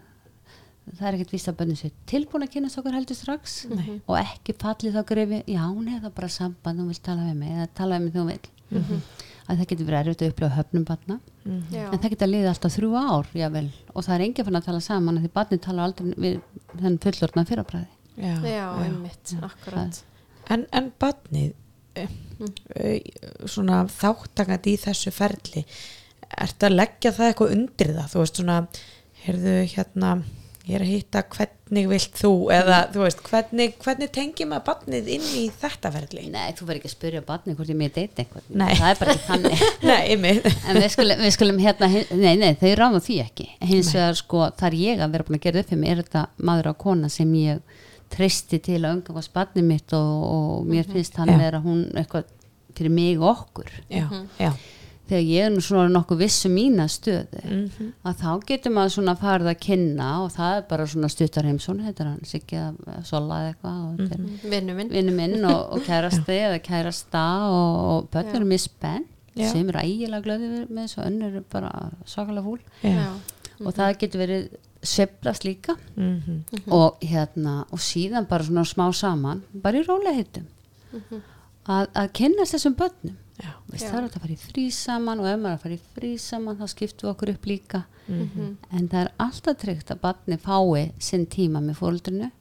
það 0.92 1.08
er 1.08 1.18
ekkert 1.18 1.34
víst 1.36 1.50
að 1.52 1.58
bönni 1.60 1.76
sér 1.80 1.92
tilbúin 2.10 2.46
að 2.46 2.54
kynast 2.56 2.80
okkur 2.82 2.96
heldur 2.98 3.18
strax 3.18 3.58
Nei. 3.72 4.00
og 4.10 4.16
ekki 4.20 4.56
fallið 4.60 4.98
þá 4.98 5.04
grefi 5.12 5.44
já, 5.46 5.62
hún 5.68 5.92
hefði 5.92 6.14
bara 6.18 6.32
samband, 6.34 6.82
hún 6.82 6.90
vil 6.92 7.04
tala 7.06 7.28
við 7.30 7.38
mig 7.44 7.54
eða 7.56 7.68
tala 7.78 8.00
við 8.00 8.08
mig 8.08 8.16
þegar 8.16 8.26
hún 8.26 8.34
vil 8.34 9.00
að 9.52 9.62
það 9.62 9.70
getur 9.72 9.88
verið 9.88 10.02
erfitt 10.02 10.22
að 10.24 10.32
upplifa 10.32 10.56
höfnum 10.56 10.84
barna 10.88 11.18
Já. 11.74 11.86
en 11.90 11.98
það 12.00 12.12
getur 12.14 12.28
að 12.28 12.34
liða 12.36 12.52
alltaf 12.54 12.76
þrjú 12.76 12.92
ár 12.96 13.32
jável, 13.36 13.64
og 13.92 14.06
það 14.06 14.14
er 14.16 14.24
enginn 14.26 14.48
fann 14.48 14.60
að 14.60 14.68
tala 14.68 14.84
saman 14.86 15.18
af 15.18 15.26
því 15.26 15.32
barni 15.36 15.58
tala 15.66 15.88
aldrei 15.88 16.12
við 16.16 16.38
þenn 16.82 17.00
fullorna 17.06 17.46
fyrrabræði 17.50 17.90
Já. 18.22 18.36
Já, 18.44 18.66
einmitt, 18.84 19.34
akkurat. 19.42 20.02
En, 20.52 20.66
en 20.76 20.92
badnið 21.00 21.54
svona 23.50 23.86
þáttakandi 23.92 24.76
í 24.76 24.80
þessu 24.82 25.14
ferli 25.16 25.64
ertu 26.46 26.68
að 26.68 26.78
leggja 26.78 27.16
það 27.16 27.32
eitthvað 27.32 27.56
undir 27.56 27.96
það? 27.96 28.12
Þú 28.12 28.22
veist 28.22 28.40
svona 28.40 28.60
heyrðu 29.22 29.56
hérna, 29.72 30.12
ég 30.66 30.78
er 30.78 30.84
að 30.86 30.92
hitta 30.92 31.22
hvernig 31.36 31.88
vilt 31.92 32.18
þú? 32.22 32.32
Eða 32.56 32.80
þú 32.94 33.04
veist 33.04 33.22
hvernig, 33.26 33.76
hvernig 33.82 34.12
tengi 34.16 34.48
maður 34.50 34.66
badnið 34.70 35.12
inn 35.18 35.28
í 35.42 35.44
þetta 35.62 35.92
ferli? 35.94 36.26
Nei, 36.34 36.56
þú 36.58 36.68
verður 36.68 36.80
ekki 36.82 36.90
að 36.92 36.96
spyrja 36.96 37.22
barni 37.28 37.56
hvort 37.58 37.74
ég 37.74 37.80
mér 37.82 37.94
deyti 37.96 38.26
einhvern 38.26 38.50
Nei. 38.64 38.72
það 38.80 38.88
er 38.90 39.00
bara 39.02 39.16
ekki 39.16 39.30
þannig. 39.30 39.64
Nei, 39.92 40.02
en 40.16 40.82
við 40.82 40.90
skulum, 40.96 41.24
við 41.26 41.36
skulum 41.38 41.62
hérna 41.62 41.92
nei, 41.94 42.34
nei, 42.42 42.52
þau 42.62 42.74
ráða 42.80 43.06
því 43.06 43.22
ekki. 43.26 43.48
Hins 43.72 43.94
vegar 43.98 44.20
sko, 44.22 44.44
þar 44.62 44.78
ég 44.82 45.06
að 45.06 45.16
vera 45.16 45.30
búin 45.30 45.40
að 45.40 45.48
gera 45.48 45.64
upp 45.64 45.72
fyrir 45.72 45.84
mig 45.84 45.94
er 45.96 46.04
þetta 46.04 46.26
maður 46.50 46.72
á 46.72 46.74
kona 46.86 47.12
sem 47.14 47.34
ég 47.42 47.80
treysti 48.12 48.60
til 48.60 48.82
að 48.82 48.98
umgangast 48.98 49.32
barnið 49.34 49.68
mitt 49.70 49.94
og, 49.96 50.12
og 50.28 50.68
mér 50.68 50.90
finnst 50.90 51.18
hann 51.20 51.32
vera 51.40 51.62
hún 51.64 51.86
eitthvað 51.96 52.30
fyrir 52.76 52.94
mig 52.94 53.20
og 53.22 53.30
okkur. 53.32 53.72
Já, 53.92 54.06
já, 54.40 54.52
þegar 55.12 55.26
ég 55.28 55.46
er 55.46 55.52
nú 55.52 55.62
svona 55.66 55.92
nokkuð 55.92 56.22
viss 56.24 56.46
um 56.48 56.54
mína 56.56 56.86
stöðu 56.90 57.42
Mhm. 57.52 57.92
að 58.08 58.16
þá 58.24 58.30
getur 58.48 58.72
maður 58.78 58.94
svona 58.96 59.16
farið 59.20 59.50
að 59.52 59.60
kynna 59.68 60.10
og 60.24 60.32
það 60.32 60.58
er 60.58 60.66
bara 60.72 60.86
svona 60.88 61.10
stuttar 61.12 61.44
heimsson 61.50 61.84
þetta 61.84 62.02
er 62.06 62.10
hann 62.14 62.26
Siggi 62.32 62.58
að 62.64 63.04
sola 63.12 63.42
eða 63.44 63.54
eitthvað 63.54 64.00
þetta 64.00 64.18
er 64.18 64.50
Vinnu 64.56 64.76
minn. 64.80 64.90
vinnu 64.96 65.16
minn 65.20 65.46
og, 65.46 65.62
og 65.76 65.84
kærasti 65.90 66.38
eða 66.48 66.60
kærasta 66.64 67.26
og, 67.52 67.78
og 67.92 68.10
börn 68.16 68.32
Já. 68.32 68.36
eru 68.40 68.46
mér 68.56 68.64
spenn 68.64 69.06
sem 69.36 69.70
eru 69.70 69.80
ægilega 69.80 70.24
glöðið 70.26 70.68
með 70.70 70.82
þessu 70.88 71.06
önnur 71.08 71.30
eru 71.36 71.44
bara 71.52 71.70
svakalega 72.06 72.44
fúl. 72.44 72.60
Já. 72.84 73.06
og 73.66 73.74
það 73.78 73.98
getur 74.02 74.20
verið 74.26 74.48
sveiflast 74.84 75.44
líka. 75.46 75.76
Mm 75.96 76.42
og 76.74 76.98
hérna 77.06 77.66
og 77.72 77.80
síðan 77.80 78.26
bara 78.28 78.44
svona 78.44 78.64
smá 78.66 78.88
saman 78.94 79.44
bara 79.54 79.78
í 79.78 79.86
rólega 79.86 80.18
hittum 80.18 80.48
að, 81.70 81.88
að 81.96 82.08
kynnast 82.18 82.56
þessum 82.56 82.76
börnum 82.80 83.16
já. 83.42 83.52
Er 83.72 84.02
hægt 84.06 84.16
að 84.18 84.22
fara 84.26 84.36
í 84.36 84.40
frí 84.42 84.66
saman 84.76 85.20
og 85.24 85.28
ef 85.32 85.40
maður 85.40 85.52
er 85.52 85.58
að 85.58 85.64
fara 85.66 85.78
í 85.78 85.82
frí 85.96 86.12
saman 86.22 86.58
þá 86.60 86.66
skiptum 86.74 87.08
við 87.08 87.14
okkur 87.16 87.34
upp 87.36 87.46
líka 87.52 87.84
en 88.12 88.88
það 88.92 89.02
er 89.06 89.12
alltaf 89.24 89.58
tryggt 89.62 89.92
að 89.94 90.02
barni 90.04 90.38
fái 90.38 90.92
sinn 91.00 91.26
tíma 91.32 91.62
með 91.64 91.78
fóldrinu 91.80 92.32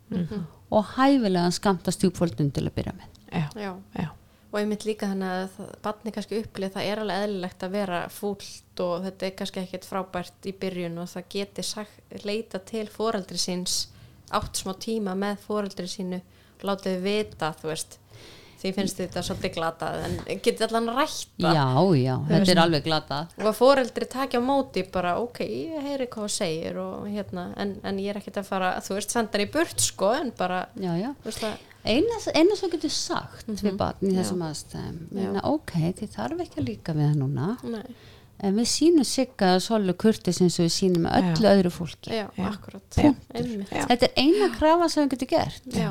og 0.70 0.88
hæfilega 0.96 1.50
skamta 1.54 1.92
stjúpfóldrinu 1.94 2.50
til 2.54 2.66
að 2.66 2.74
byrja 2.78 2.94
með 2.96 3.06
já, 3.30 3.46
Já. 3.62 3.72
já. 3.94 4.08
og 4.50 4.58
einmitt 4.58 4.84
líka 4.88 5.06
þannig 5.12 5.30
að 5.30 5.48
það- 5.56 5.76
barni 5.84 6.12
kannski 6.16 6.40
upplið 6.42 6.72
það 6.74 6.88
er 6.90 6.98
alveg 7.04 7.22
eðlilegt 7.24 7.62
að 7.62 7.70
vera 7.76 8.00
fúlt 8.10 8.80
og 8.82 9.04
þetta 9.06 9.26
er 9.26 9.36
kannski 9.38 9.60
ekkert 9.62 9.86
frábært 9.86 10.46
í 10.50 10.52
byrjun 10.58 10.98
og 10.98 11.08
það 11.12 11.28
geti 11.36 11.62
sagt, 11.62 12.00
leita 12.24 12.58
til 12.58 12.86
foreldri 12.90 13.38
síns 13.38 13.86
átt 14.32 14.58
smá 14.58 14.74
tíma 14.78 15.14
með 15.18 15.38
foreldri 15.46 15.86
sínu 15.90 16.18
og 16.60 16.66
látið 16.66 16.98
þau 16.98 17.02
vita 17.06 17.54
þú 17.62 17.70
veist 17.70 17.98
því 18.61 18.73
finnst 18.77 19.01
þetta 19.01 19.23
svolítið 19.25 19.55
glatað 19.57 20.05
en 20.05 20.42
geti 20.44 20.66
allan 20.66 20.90
rætta 20.96 21.55
já, 21.57 21.66
já, 21.96 22.14
þetta 22.29 22.53
er 22.55 22.62
alveg 22.64 22.85
glata 22.87 23.20
og 23.38 23.49
að 23.51 23.57
foreldri 23.59 24.09
takja 24.11 24.42
á 24.42 24.44
móti 24.44 24.85
bara 24.92 25.16
ok, 25.23 25.40
ég 25.46 25.88
heyri 25.88 26.09
hvað 26.11 26.27
það 26.27 26.37
segir 26.37 26.79
og 26.83 27.09
hérna, 27.09 27.49
en, 27.61 27.75
en 27.87 28.03
ég 28.03 28.12
er 28.12 28.20
ekkert 28.20 28.42
að 28.42 28.51
fara 28.53 28.77
þú 28.85 28.99
veist, 28.99 29.16
senda 29.16 29.37
hann 29.38 29.46
í 29.46 29.51
burt 29.55 29.85
sko 29.85 30.12
en 30.18 30.33
bara, 30.37 30.62
já, 30.77 30.92
já. 31.01 31.11
þú 31.23 31.33
veist 31.33 31.44
það. 31.46 31.66
Eina, 31.81 32.16
eina 32.37 32.57
svo 32.61 32.68
getur 32.75 32.92
sagt 32.92 33.49
við 33.49 33.77
barn 33.81 34.05
í 34.05 34.12
þessum 34.12 34.42
aðstæðum 34.44 35.38
ok, 35.49 35.77
þið 36.03 36.16
þarf 36.16 36.42
ekki 36.44 36.61
að 36.61 36.66
líka 36.68 36.96
við 36.96 37.07
það 37.09 37.20
núna. 37.23 37.55
Nei, 37.64 37.94
en 38.44 38.57
við 38.61 38.68
sínum 38.73 39.07
sigga 39.09 39.55
svolítið 39.64 39.99
kurtis 40.05 40.40
eins 40.44 40.59
og 40.61 40.66
við 40.66 40.75
sínum 40.75 41.09
öllu 41.09 41.51
öðru 41.51 41.73
fólki. 41.73 42.12
Já, 42.12 42.27
Já. 42.37 42.44
akkurat. 42.51 43.01
Þetta 43.01 44.09
er 44.09 44.14
eina 44.16 44.51
krafa 44.57 44.88
sem 44.92 45.05
við 45.07 45.14
getum 45.14 45.31
gert. 45.33 45.68
Já, 45.73 45.90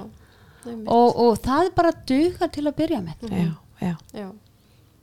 og, 0.66 1.10
og 1.24 1.40
það 1.44 1.66
er 1.66 1.74
bara 1.76 1.92
að 1.94 2.06
duga 2.12 2.48
til 2.54 2.66
að 2.68 2.78
byrja 2.82 3.02
með. 3.06 3.26
Já, 3.30 3.50
já, 3.82 3.94
Já, 4.14 4.30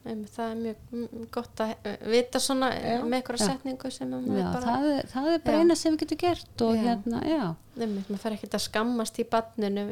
einmitt, 0.07 0.31
það 0.35 0.51
er 0.51 0.59
mjög 0.63 0.91
mm, 0.95 1.23
gott 1.35 1.63
að 1.65 1.71
eh, 1.83 1.95
vita 2.13 2.39
svona 2.39 2.69
já, 2.75 2.99
með 3.03 3.17
einhverja 3.19 3.47
setningu 3.51 3.91
sem 3.91 4.13
að 4.13 4.27
maður 4.27 4.39
já, 4.39 4.49
bara, 4.53 4.65
það, 4.67 4.89
er, 4.91 5.09
það 5.13 5.31
er 5.33 5.41
bara 5.47 5.57
Já. 5.57 5.63
eina 5.65 5.75
sem 5.75 5.95
við 5.95 6.03
getum 6.05 6.21
gert 6.21 6.61
og 6.67 6.75
Já. 6.77 6.83
hérna, 6.85 7.23
já. 7.27 7.41
Einmitt, 7.77 8.11
maður 8.11 8.21
fer 8.23 8.37
ekkert 8.37 8.59
að 8.59 8.63
skammast 8.67 9.19
í 9.19 9.25
badninu 9.31 9.87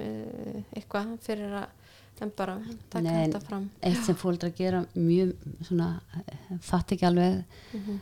eitthvað 0.75 1.17
fyrir 1.25 1.57
að 1.63 1.73
en 2.23 2.29
bara 2.31 2.53
taka 2.89 3.03
Nei, 3.03 3.25
þetta 3.25 3.39
fram. 3.43 3.63
eitt 3.83 4.03
sem 4.05 4.15
fóldra 4.15 4.47
gera 4.55 4.85
mjög 4.95 5.33
svona, 5.67 5.87
eh, 6.15 6.53
fatt 6.63 6.93
ekki 6.95 7.03
alveg. 7.09 7.41
Mhm. 7.75 7.97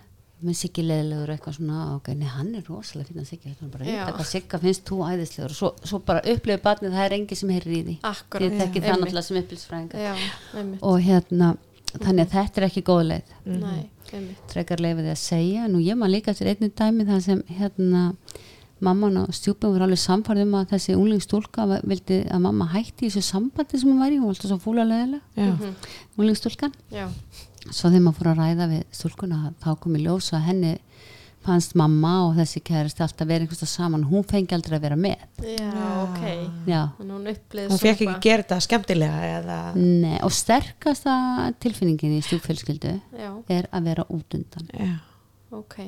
Með 0.47 0.58
Siggi 0.60 0.84
leðilegur 0.86 1.34
eitthvað 1.34 1.58
svona 1.58 1.79
ok, 1.95 2.10
nei, 2.19 2.27
hann 2.32 2.51
er 2.60 2.65
rosalega 2.69 3.10
fyrir 3.10 3.27
Siggi 3.27 3.49
þetta 3.51 3.65
er 3.65 3.71
bara, 3.73 3.88
Já. 3.88 3.97
þetta 4.03 4.15
hvað 4.17 4.29
Sigga 4.32 4.60
finnst 4.63 4.86
þú 4.89 4.99
æðislegur. 5.10 5.56
Og 5.56 5.60
svo, 5.60 5.71
svo 5.91 5.99
bara 6.08 6.23
upplifir 6.34 6.63
barnið 6.63 6.95
það 6.97 7.06
er 7.08 7.17
engi 7.19 7.39
sem 7.39 7.53
heyrir 7.56 7.75
í 7.77 7.82
því. 7.88 7.97
Akkurat, 8.12 8.58
þekki 8.62 8.84
það 8.84 8.89
einmitt. 8.93 9.03
náttúrulega 9.03 9.27
sem 9.29 9.41
upplýsfræðinga 9.43 10.06
Já, 10.08 10.13
einmitt, 10.62 10.82
og 10.84 10.97
hérna, 11.08 11.51
þannig 11.93 12.23
að 12.25 12.34
þetta 12.38 12.62
er 12.63 12.67
ekki 12.69 12.86
góð 12.89 13.03
leið. 13.12 13.36
Nei, 13.53 13.84
einmitt. 14.12 14.47
Frekar 14.53 14.84
leifið 14.84 15.12
að 15.13 15.21
segja. 15.23 15.67
Nú 15.71 15.84
ég 15.84 15.99
maður 15.99 16.15
líka 16.17 16.34
eftir 16.34 16.51
einnig 16.53 16.75
dæmi 16.79 17.08
þar 17.10 17.23
sem 17.27 17.45
hérna 17.60 18.08
mamman 18.84 19.17
og 19.21 19.34
stjúpin 19.36 19.71
voru 19.71 19.86
alveg 19.88 20.01
samfærið 20.01 20.43
um 20.47 20.56
að 20.60 20.73
þessi 20.73 20.95
unglingstúlka 20.97 21.67
vildi 21.88 22.19
að 22.27 22.41
mamma 22.43 22.67
hætti 22.73 23.08
í 23.08 23.12
þessu 23.13 23.23
sambandi 23.29 23.79
sem 23.79 23.89
hún 23.91 24.01
var 24.03 24.12
í, 24.12 24.17
hún 24.19 24.27
var 24.27 24.36
alltaf 24.36 24.51
svo 24.51 24.60
fúla 24.63 24.84
leðilega 24.88 25.21
já, 25.39 25.73
unglingstúlkan 26.17 26.73
Já, 26.91 27.06
svo 27.69 27.89
þegar 27.89 28.06
maður 28.06 28.19
fór 28.19 28.32
að 28.34 28.41
ræða 28.41 28.69
við 28.73 28.84
stúlkuna 28.99 29.41
þá 29.63 29.69
kom 29.84 29.95
í 29.97 30.04
ljós 30.04 30.34
að 30.36 30.47
henni 30.49 30.73
fannst 31.43 31.73
mamma 31.76 32.12
og 32.28 32.38
þessi 32.38 32.62
kærist 32.63 33.02
alltaf 33.04 33.28
verið 33.28 33.45
einhverstað 33.45 33.71
saman, 33.73 34.06
hún 34.08 34.23
fengi 34.28 34.56
aldrei 34.56 34.78
að 34.78 34.86
vera 34.86 34.97
með. 34.99 35.26
Já, 35.43 35.71
ok. 36.06 36.21
Já, 36.71 36.82
hún 36.99 37.12
hún 37.17 37.82
fekk 37.82 38.06
ekki 38.06 38.13
gera 38.23 38.45
þetta 38.45 38.60
skemmtilega 38.63 39.32
eða, 39.39 39.58
Nei, 39.76 40.21
og 40.23 40.32
sterkasta 40.36 41.17
tilfinningin 41.63 42.15
í 42.15 42.21
stjúpfélskildu 42.23 42.93
Já, 43.19 43.34
er 43.52 43.67
að 43.76 43.91
vera 43.91 44.08
út 44.08 44.39
undan. 44.39 44.71
Já, 44.71 44.95
ok 45.52 45.82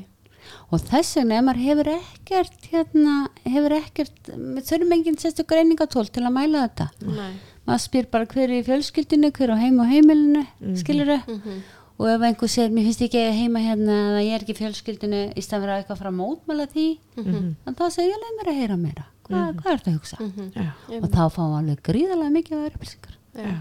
og 0.72 0.84
þess 0.88 1.18
vegna 1.20 1.40
ef 1.40 1.46
maður 1.48 1.64
hefur 1.66 1.90
ekkert 1.96 2.70
hérna, 2.72 3.16
hefur 3.46 3.78
ekkert 3.80 4.32
við 4.34 4.68
þurfum 4.70 4.96
enginn 4.98 5.20
sérstu 5.22 5.46
greiningatól 5.48 6.08
til 6.10 6.26
að 6.26 6.36
mæla 6.36 6.66
þetta. 6.68 6.90
Nei, 7.06 7.32
maður 7.66 7.84
spyr 7.86 8.10
bara 8.14 8.30
hver 8.30 8.46
er 8.50 8.60
í 8.60 8.66
fjölskyldinu 8.68 9.32
hver 9.36 9.56
á 9.56 9.58
heim 9.62 9.82
og 9.82 9.90
heimilinu, 9.90 10.46
mm 10.62 10.78
skilur 10.82 11.12
mhm, 11.18 11.60
og 11.96 12.10
ef 12.12 12.24
einhver 12.28 12.52
segir, 12.52 12.74
mér 12.76 12.90
finnst 12.90 13.04
ekki 13.06 13.22
að 13.24 13.38
heima 13.40 13.62
hérna 13.64 13.94
eða 14.12 14.24
ég 14.26 14.34
er 14.36 14.42
ekki 14.44 14.52
í 14.52 14.58
fjölskyldinu 14.60 15.22
í 15.32 15.44
fyrir 15.46 15.72
að 15.72 15.78
eitthvað 15.80 16.10
að 16.10 16.18
mótmæla 16.18 16.66
því 16.74 16.88
mhm, 17.22 17.46
en 17.66 17.78
þá 17.78 17.86
segir 17.88 18.12
ég 18.12 18.24
leið 18.24 18.34
mér 18.40 18.52
að 18.52 18.60
heyra 18.60 18.80
meira. 18.82 19.06
Hva, 19.26 19.46
hvað 19.58 19.72
er 19.72 19.80
þetta 19.80 19.92
að 19.92 19.96
hugsa? 19.96 20.18
mhm. 20.22 20.50
Já, 20.54 21.00
og 21.00 21.08
þá 21.10 21.24
fáum 21.34 21.54
við 21.54 21.62
alveg 21.62 21.80
gríðarlega 21.88 22.36
mikið 22.36 22.58
að 22.58 22.66
vera 22.66 22.80
upplýsingar. 22.80 23.16
Já. 23.40 23.56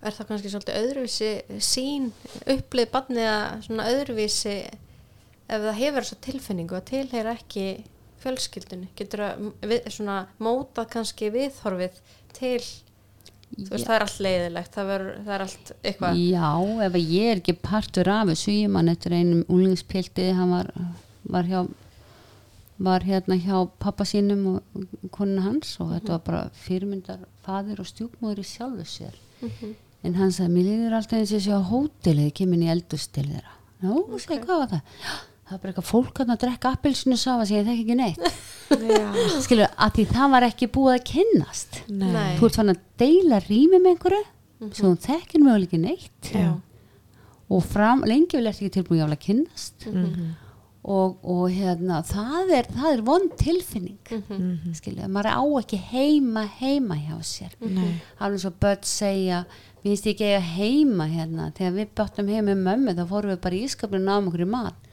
Er 0.00 0.14
það 0.16 0.28
kannski 0.30 0.50
svolítið 0.52 0.76
öðruvísi 0.80 1.30
sín 1.60 2.06
upplið 2.48 2.92
barnið 2.94 3.26
að 3.28 3.64
svona 3.66 3.88
öðruvísi 3.90 4.54
ef 5.50 5.64
það 5.66 5.80
hefur 5.80 6.06
þessa 6.06 6.20
tilfinningu 6.26 6.76
að 6.78 6.86
tilheyra 6.92 7.34
ekki 7.38 7.64
fjölskyldunni 8.22 8.88
getur 8.98 9.22
að 9.26 9.90
svona 9.94 10.16
mótað 10.44 10.88
kannski 10.94 11.30
viðhorfið 11.34 12.00
til 12.36 12.60
þú 13.50 13.68
veist 13.72 13.86
það 13.88 13.94
er 13.96 14.04
allt 14.06 14.18
leiðilegt 14.26 14.76
það, 14.76 14.90
ver, 14.92 15.04
það 15.26 15.34
er 15.36 15.44
allt 15.46 15.70
eitthvað 15.82 16.18
Já, 16.22 16.50
ef 16.86 16.98
ég 17.00 17.30
er 17.32 17.40
ekki 17.40 17.54
partur 17.64 18.10
af 18.12 18.28
þessu 18.30 18.56
ég 18.60 18.70
mann 18.76 18.92
eftir 18.92 19.16
einum 19.16 19.40
úlingspilti 19.50 20.28
hann 20.36 20.52
var, 20.54 20.68
var 21.32 21.48
hjá 21.50 21.62
var 22.80 23.04
hérna 23.04 23.36
hjá 23.36 23.56
pappa 23.82 24.06
sínum 24.08 24.44
og 24.54 24.84
konuna 25.12 25.42
hans 25.48 25.74
og 25.82 25.90
þetta 25.96 26.14
var 26.14 26.22
bara 26.28 26.44
fyrirmyndar 26.62 27.24
fadir 27.44 27.82
og 27.82 27.88
stjúpmóður 27.90 28.40
í 28.44 28.46
sjálfu 28.54 28.86
sér 28.88 29.18
Mhm. 29.40 29.74
en 30.04 30.14
hann 30.20 30.32
sagði, 30.36 30.52
mér 30.52 30.64
líður 30.68 30.94
alltaf 30.98 31.16
eins 31.18 31.30
og 31.32 31.38
ég 31.38 31.44
sé 31.46 31.52
á 31.56 31.60
hótelið, 31.64 32.32
kemur 32.36 32.58
inn 32.58 32.64
í 32.66 32.70
eldust 32.72 33.12
til 33.16 33.24
þeirra 33.24 33.54
Nú, 33.80 33.94
okay. 34.04 34.18
segi, 34.20 34.40
hvað 34.44 34.58
var 34.60 34.68
það? 34.68 34.82
"Já, 35.50 35.56
Það 35.56 35.56
var 35.56 35.62
bara 35.64 35.72
eitthvað 35.72 35.86
fólk 35.88 36.18
að 36.22 36.34
drekka 36.44 36.70
appelsinu 36.76 37.16
safa 37.18 37.44
sem 37.48 37.56
ég 37.58 37.64
þekki 37.66 37.80
ekki 37.82 37.94
neitt. 37.98 38.26
Já, 38.94 39.06
skilur, 39.42 39.70
að 39.74 39.96
því 39.96 40.02
það 40.12 40.28
var 40.30 40.44
ekki 40.46 40.66
búið 40.70 40.92
að 40.94 41.06
kynnast. 41.08 41.78
Nei, 41.90 42.36
þú 42.38 42.46
ert 42.46 42.58
fann 42.60 42.70
að 42.70 42.82
deila 43.02 43.40
rými 43.48 43.80
með 43.80 43.88
einhverju 43.96 44.20
sem 44.68 44.84
þú 44.84 44.92
þekkir 45.08 45.42
mögulega 45.42 45.66
ekki 45.66 45.80
neitt. 45.82 46.28
Já. 46.30 46.52
og 47.50 47.64
fram, 47.66 48.04
lengi 48.06 48.38
vil 48.38 48.46
eftir 48.46 48.68
ekki 48.68 48.84
jáfnlega 48.84 49.16
að 49.16 49.24
kynnast. 49.24 49.88
Mhm. 49.90 50.28
og, 50.80 51.16
og 51.26 51.42
hérna 51.50 51.98
það 52.06 52.52
er, 52.56 52.68
það 52.76 52.92
er 52.92 53.02
vond 53.08 53.34
tilfinning. 53.40 53.98
Mhm. 54.20 54.76
skilja, 54.78 55.08
maður 55.10 55.34
á 55.34 55.42
ekki 55.64 55.80
heima 55.88 56.44
heima 56.60 57.00
hjá 57.00 57.16
sér. 57.26 57.56
Nei. 57.58 57.96
alveg 58.22 58.44
svo 58.44 58.52
börn 58.54 58.86
segja 58.86 59.42
við 59.82 59.96
finnst 59.96 60.06
ekki 60.14 60.30
eiga 60.30 60.46
heima 60.54 61.08
hérna. 61.10 61.50
Þegar 61.58 61.74
við 61.80 61.90
báttum 61.98 62.30
heima 62.30 62.52
með 62.52 62.62
mömmu 62.68 62.96
þá 63.00 63.04
fórum 63.10 63.34
við 63.34 63.42
bara 63.48 63.58
í 63.58 63.64
ískapinu 63.66 63.98
og 64.04 64.06
náðum 64.06 64.30
okkur 64.30 64.46
í 64.46 64.48
mat 64.54 64.86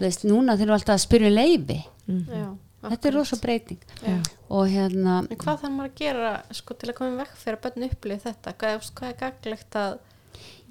Veist, 0.00 0.24
núna 0.28 0.56
þurfum 0.56 0.72
við 0.72 0.76
alltaf 0.78 0.96
að 0.96 1.04
spyrja 1.04 1.30
um 1.30 1.38
leifi 1.38 1.78
Já, 2.08 2.48
þetta 2.88 3.08
er 3.10 3.16
rosa 3.18 3.38
breyting. 3.42 3.80
Já. 4.02 4.18
og 4.48 4.68
hérna 4.72 5.16
En 5.28 5.40
hvað 5.40 5.64
þarf 5.64 5.74
maður 5.74 5.90
að 5.90 5.98
gera 6.02 6.34
sko, 6.56 6.76
til 6.78 6.90
að 6.90 6.98
koma 6.98 7.14
í 7.14 7.18
vekk 7.22 7.40
fyrir 7.42 7.58
að 7.58 7.64
börn 7.66 7.88
upplið 7.88 8.22
þetta? 8.28 8.54
Hvað, 8.62 8.92
hvað 8.98 9.10
er 9.12 9.18
gaglegt 9.24 9.80
að 9.82 9.98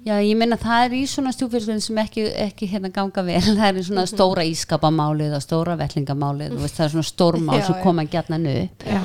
Já, 0.06 0.14
ég 0.22 0.36
meina 0.38 0.54
það 0.60 0.84
er 0.86 0.92
í 0.94 1.00
svona 1.10 1.32
stjúfélsvinn 1.34 1.80
sem 1.82 1.96
ekki, 1.98 2.22
ekki 2.44 2.68
hérna 2.70 2.90
ganga 2.94 3.24
vel, 3.26 3.40
það 3.58 3.64
er 3.66 3.80
í 3.80 3.86
svona 3.88 4.04
stóra 4.08 4.44
ískapamálið 4.46 5.34
og 5.36 5.42
stóra 5.42 5.74
vellingamálið, 5.80 6.54
þú 6.54 6.62
veist 6.62 6.78
það 6.78 6.84
er 6.86 6.92
svona 6.92 7.08
stórmál 7.08 7.58
sem 7.66 7.80
koma 7.82 8.04
gætna 8.06 8.38
upp. 8.52 8.86
Já. 8.86 9.00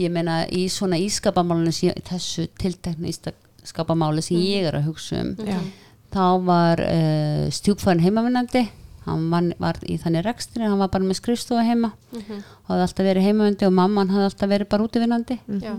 Ég 0.00 0.14
meina 0.14 0.38
í 0.48 0.64
svona 0.72 0.98
ískapamálinu, 1.04 1.92
þessu 2.08 2.48
tiltekna 2.58 3.12
ískapamáli 3.12 4.24
sem 4.24 4.40
ég 4.40 4.70
er 4.70 4.80
að 4.80 4.88
hugsa 4.88 5.20
um, 5.20 5.34
Já. 5.44 5.60
þá 6.16 6.24
var 6.48 6.82
uh, 6.86 7.44
stjúpfærin 7.52 8.02
heimavinnandi, 8.06 8.64
hann 9.08 9.30
var, 9.32 9.48
var 9.58 9.78
í 9.88 9.96
þannig 10.00 10.24
rekstri, 10.26 10.64
hann 10.64 10.78
var 10.80 10.88
bara 10.92 11.04
með 11.04 11.18
skrifstofa 11.20 11.64
heima. 11.66 11.92
Mhm. 12.12 12.42
og 12.64 12.68
hafði 12.74 12.84
alltaf 12.88 13.06
verið 13.08 13.26
heimavindi 13.28 13.66
og 13.66 13.72
mamman 13.72 14.08
hafði 14.12 14.28
alltaf 14.30 14.48
verið 14.52 14.68
bara 14.68 14.86
útivinnandi. 14.88 15.38
Já, 15.64 15.74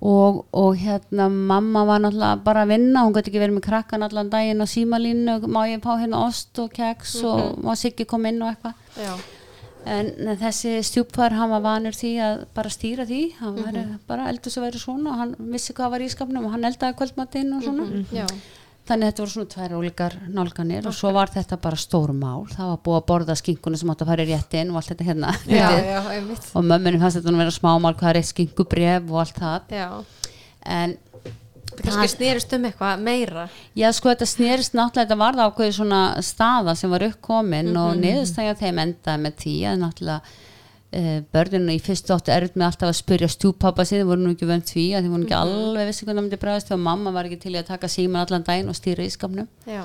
og, 0.00 0.44
og 0.54 0.76
hérna 0.78 1.26
mamma 1.28 1.84
var 1.84 1.98
náttúrulega 2.04 2.44
bara 2.44 2.62
að 2.62 2.68
vinna 2.74 3.00
hún 3.02 3.14
gæti 3.16 3.32
ekki 3.32 3.40
verið 3.42 3.56
með 3.56 3.64
krakkan 3.66 4.02
allan 4.06 4.28
daginn 4.30 4.62
á 4.62 4.66
símalínu 4.70 5.32
og 5.34 5.48
má 5.50 5.64
ég 5.66 5.82
fá 5.82 5.96
hérna 5.98 6.20
ost 6.28 6.58
og 6.62 6.70
keks 6.72 7.16
og 7.26 7.58
má 7.64 7.74
Siggi 7.76 8.06
koma 8.06 8.28
inn 8.30 8.42
og 8.42 8.52
eitthvað. 8.54 8.74
En 9.88 10.36
þessi 10.36 10.82
stjúpfar 10.84 11.32
hann 11.32 11.50
var 11.50 11.62
vanur 11.64 11.94
því 11.96 12.10
að 12.20 12.40
bara 12.54 12.68
stýra 12.70 13.06
því. 13.08 13.20
Hann 13.40 13.56
var 13.64 13.76
bara 14.06 14.28
eldur 14.28 14.50
sem 14.52 14.62
verið 14.62 14.82
svona 14.84 15.10
og 15.14 15.18
hann 15.22 15.34
vissi 15.54 15.72
hvað 15.72 15.90
var 15.94 16.00
í 16.04 16.08
skapnum 16.12 16.44
og 16.46 16.52
hann 16.52 16.64
eldaði 16.68 16.96
kvöldmatinn 16.98 17.54
og 17.56 17.62
svona. 17.64 18.04
Já, 18.12 18.26
þannig 18.88 19.04
að 19.04 19.10
þetta 19.10 19.22
voru 19.22 19.32
svona 19.34 19.50
tvær 19.54 19.74
ólíkar 19.78 20.14
nálganir 20.34 20.86
og 20.88 20.94
svo 20.96 21.12
var 21.16 21.32
þetta 21.32 21.58
bara 21.62 21.80
stór 21.80 22.12
mál. 22.16 22.46
Það 22.50 22.70
var 22.72 22.78
búið 22.86 22.98
að 22.98 23.08
borða 23.10 23.36
skinkuna 23.38 23.80
sem 23.80 23.92
átt 23.92 24.04
að 24.04 24.12
fara 24.12 24.24
í 24.24 24.30
réttin 24.30 24.72
og 24.72 24.80
allt 24.80 24.92
þetta 24.92 25.08
hérna. 25.08 25.34
Já, 25.48 25.68
já, 25.84 25.98
og 26.56 26.64
mömmunum 26.64 27.04
fannst 27.04 27.20
þetta 27.20 27.34
nú 27.34 27.42
vera 27.42 27.54
smámál 27.54 27.94
hvað 27.98 28.10
er 28.12 28.20
eitt 28.22 28.30
skinkubref 28.30 29.12
og 29.12 29.20
allt 29.24 29.42
það. 29.42 29.76
Já, 29.76 29.88
en 30.78 30.96
það 31.68 31.84
kannski 31.84 32.10
snerist 32.16 32.56
um 32.56 32.68
eitthvað 32.68 33.06
meira. 33.06 33.46
Já, 33.78 33.88
sko, 33.96 34.12
þetta 34.12 34.28
snerist 34.32 34.76
náttúrulega, 34.76 35.04
þetta 35.04 35.22
var 35.22 35.38
það 35.38 35.52
ákveði 35.52 35.78
svona 35.78 36.02
staða 36.24 36.76
sem 36.78 36.92
var 36.94 37.06
uppkomin 37.08 37.72
og 37.78 37.96
niðurstæðja 38.02 38.60
þeim 38.62 38.84
endaði 38.84 39.24
með 39.26 39.42
því 39.44 39.56
að 39.70 39.82
náttúrulega 39.84 40.46
uh, 40.96 41.18
börninu 41.34 41.76
í 41.76 41.82
fyrstu 41.82 42.14
áttu 42.16 42.32
erut 42.34 42.56
með 42.58 42.70
alltaf 42.70 42.92
að 42.92 42.98
spyrja 43.00 43.30
stjúpappa 43.34 43.86
sín, 43.88 44.02
þið 44.02 44.10
voru 44.12 44.24
nú 44.24 44.34
ekki 44.34 44.48
vönd 44.48 44.68
því 44.68 44.86
að 44.94 45.06
þið 45.06 45.14
voru 45.14 45.28
ekki 45.28 45.38
alveg 45.38 45.90
vissi 45.90 46.06
hvernig 46.06 46.20
það 46.20 46.26
myndi 46.28 46.40
bregðast 46.44 46.74
og 46.74 46.82
mamma 46.88 47.14
var 47.14 47.28
ekki 47.28 47.40
til 47.44 47.54
í 47.54 47.60
að 47.60 47.70
taka 47.72 47.92
síman 47.92 48.24
allan 48.24 48.46
daginn 48.48 48.72
og 48.72 48.78
stýra 48.78 49.06
ískapnum 49.06 49.48
Já, 49.68 49.84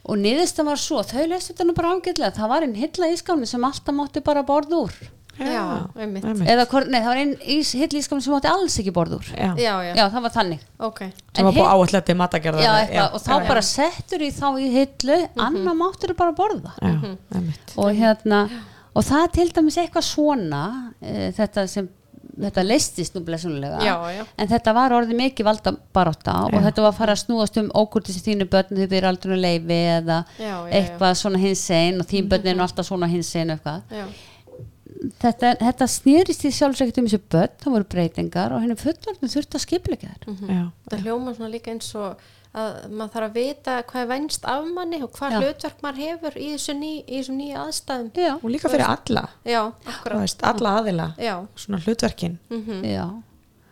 og 0.00 0.20
niðurstæðan 0.24 0.72
var 0.72 0.82
svo, 0.82 1.04
þau 1.04 1.24
lestu 1.30 1.52
þetta 1.54 1.68
nú 1.68 1.76
bara 1.76 1.94
ágætlega 1.96 2.36
það 2.36 2.52
var 2.54 2.66
einn 2.66 2.76
hilla 2.78 3.14
ískapni 3.14 3.48
sem 3.48 3.66
alltaf 3.68 3.96
mátti 3.96 4.24
bara 4.24 4.46
borða 4.48 4.84
úr. 4.86 5.00
Já, 5.40 5.86
einmitt. 5.96 6.24
eða, 6.24 6.66
nei, 6.90 6.98
það 6.98 7.08
var 7.08 7.20
einn 7.20 7.32
ís, 7.54 7.70
hillískam 7.78 8.20
sem 8.20 8.34
átti 8.36 8.50
alls 8.50 8.76
ekki 8.82 8.92
borð 8.92 9.16
úr. 9.20 9.28
Já. 9.32 9.52
Já, 9.56 9.72
já, 9.86 9.92
já, 9.96 10.02
það 10.12 10.24
var 10.26 10.34
þannig. 10.34 10.66
Ok. 10.88 11.00
Sem 11.36 11.48
var 11.48 11.56
búið 11.56 12.10
matagerðar 12.18 12.64
já, 12.64 12.72
eitthvað, 12.82 13.14
og 13.16 13.24
þá 13.24 13.30
já, 13.32 13.46
bara 13.48 13.62
settur 13.64 14.24
í 14.26 14.30
þá 14.36 14.46
í 14.60 14.68
hillu 14.74 15.18
annar 15.46 15.78
máttur 15.78 16.14
bara 16.18 16.36
borða. 16.36 16.74
Já, 16.82 17.14
einmitt. 17.38 17.74
og 17.76 17.90
hérna 17.96 18.42
og 18.94 19.06
það 19.06 19.26
til 19.38 19.48
dæmis 19.56 19.78
eitthvað 19.82 20.06
svona 20.08 20.62
e, 21.00 21.30
þetta 21.36 21.66
sem 21.70 21.88
þetta 22.40 22.62
leistist 22.64 23.14
nú 23.16 23.20
blessunlega 23.26 23.80
Já, 23.84 23.94
já. 24.14 24.22
en 24.38 24.48
þetta 24.48 24.72
var 24.76 24.92
orðið 24.96 25.18
mikið 25.18 25.46
valda 25.48 25.72
baróta 25.96 26.34
og 26.46 26.54
þetta 26.62 26.84
var 26.84 26.92
að 26.92 26.98
fara 27.00 27.14
að 27.16 27.22
snúast 27.24 27.58
um 27.60 27.68
ókurtis 27.76 28.16
í 28.20 28.22
þínu 28.28 28.46
börn 28.52 28.78
þau 28.78 28.86
byrja 28.92 29.10
aldrei 29.12 29.34
að 29.34 29.42
leifi 29.44 29.78
eða 29.98 30.18
Já, 30.38 30.44
já, 30.46 30.54
já. 30.54 30.72
eitthvað 30.78 31.14
svona 31.20 31.40
hins 31.42 31.64
einn 31.74 32.00
og 32.04 32.08
þín 32.12 32.30
börn 32.30 32.46
er 32.52 32.56
nú 32.58 32.64
alltaf 32.64 32.86
svona 32.88 33.08
hins 33.10 33.32
einn 33.36 33.52
eitthvað. 33.56 33.82
Já, 33.92 34.06
þetta, 35.20 35.52
þetta 35.60 35.88
snýrist 35.90 36.44
í 36.48 36.52
sjálfsagt 36.54 36.98
um 37.02 37.08
þessu 37.10 37.20
börn, 37.34 37.54
það 37.62 37.74
voru 37.76 37.88
breytingar 37.94 38.54
og 38.56 38.64
henni 38.64 38.76
fullorðin 38.80 39.32
þurfti 39.34 39.58
að 39.58 39.64
skipleika 39.66 40.10
þær. 40.14 40.44
Já, 40.50 40.62
það 40.92 41.04
hljóma 41.06 41.34
svona 41.36 41.52
líka 41.52 41.74
eins 41.74 41.90
og 41.98 42.28
að 42.50 42.76
maður 42.90 43.12
þarf 43.14 43.26
að 43.28 43.36
vita 43.38 43.74
hvað 43.86 44.02
er 44.02 44.08
vænst 44.10 44.46
af 44.50 44.68
manni 44.74 44.98
og 45.04 45.10
hvað 45.14 45.34
Já. 45.36 45.40
hlutverk 45.44 45.82
maður 45.84 46.04
hefur 46.04 46.38
í 46.40 46.50
þessu 46.56 46.74
ný, 46.74 46.92
í 47.06 47.20
þessum 47.20 47.36
nýja 47.38 47.64
aðstæðum. 47.64 48.12
Já, 48.18 48.32
og 48.36 48.46
líka 48.50 48.72
fyrir 48.72 48.86
alla. 48.90 49.24
Já, 49.46 49.60
veist, 50.10 50.46
alla 50.50 50.76
aðila. 50.80 51.10
Svona 51.54 51.82
hlutverkin. 51.84 52.38
Já. 52.90 53.04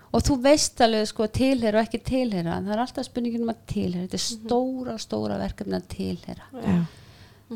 Og 0.09 0.25
þú 0.25 0.39
veist 0.41 0.81
alveg 0.81 1.09
sko 1.11 1.27
tilhera 1.29 1.83
og 1.83 1.85
ekki 1.85 1.99
tilhera 2.01 2.55
það 2.63 2.73
er 2.73 2.81
alltaf 2.85 3.09
spurningin 3.09 3.43
um 3.45 3.51
að 3.53 3.59
tilhera 3.69 4.07
þetta 4.07 4.17
er 4.17 4.23
stóra, 4.25 4.95
stóra 5.03 5.37
verkefni 5.41 5.77
að 5.77 5.89
tilhera 5.93 6.47
já, 6.65 6.79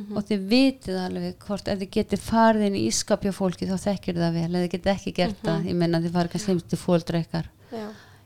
og 0.03 0.27
þið 0.29 0.45
vitið 0.51 0.99
alveg 1.01 1.47
hvort 1.47 1.71
ef 1.73 1.81
þið 1.81 1.91
getið 1.97 2.23
farið 2.27 2.67
inn 2.69 2.77
í 2.77 2.85
ískapja 2.91 3.33
fólki 3.33 3.69
þá 3.71 3.75
þekkir 3.87 4.21
það 4.21 4.37
vel, 4.37 4.45
ef 4.51 4.67
þið 4.67 4.71
getið 4.77 4.93
ekki 4.93 5.15
gert 5.17 5.41
það 5.49 5.69
ég 5.71 5.79
menna 5.81 6.03
þið 6.05 6.17
farið 6.19 6.35
kannski 6.35 6.53
heimst 6.53 6.69
til 6.75 6.81
fóldra 6.83 7.23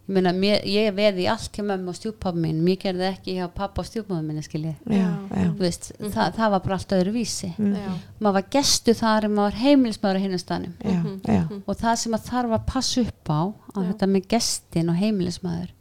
meina, 0.06 0.32
mér, 0.36 0.62
ég 0.70 0.94
veði 0.94 1.24
í 1.24 1.28
allt 1.30 1.56
hjá 1.56 1.64
mömmu 1.66 1.90
og 1.90 1.96
stjúpappa 1.98 2.38
minn, 2.38 2.60
mér 2.64 2.78
gerði 2.82 3.08
ekki 3.08 3.36
hjá 3.38 3.46
pappa 3.54 3.82
og 3.82 3.88
stjúpappa 3.88 4.44
skiljið 4.46 4.92
já, 4.92 5.06
já, 5.06 5.48
Þú 5.56 5.64
veist, 5.64 5.88
það, 5.98 6.36
það 6.38 6.52
var 6.54 6.62
bara 6.66 6.78
allt 6.78 6.94
öðru 6.98 7.14
vísi. 7.16 7.50
Já, 7.56 7.90
maður 8.20 8.36
var 8.38 8.46
gestu 8.56 8.94
þar 8.96 9.28
maður 9.32 9.42
var 9.48 9.58
heimilismaður 9.64 10.20
á 10.20 10.24
hinnastanum 10.26 10.76
já, 10.78 11.00
já, 11.26 11.42
og 11.58 11.80
það 11.82 11.98
sem 12.04 12.16
að 12.18 12.30
þarf 12.30 12.56
að 12.58 12.64
passa 12.70 13.04
upp 13.06 13.32
á 13.34 13.40
á 13.50 13.78
þetta 13.90 14.10
með 14.12 14.30
gestin 14.36 14.92
og 14.92 15.00
heimilismaður 15.02 15.74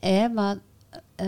ef 0.00 0.42
að 0.46 0.66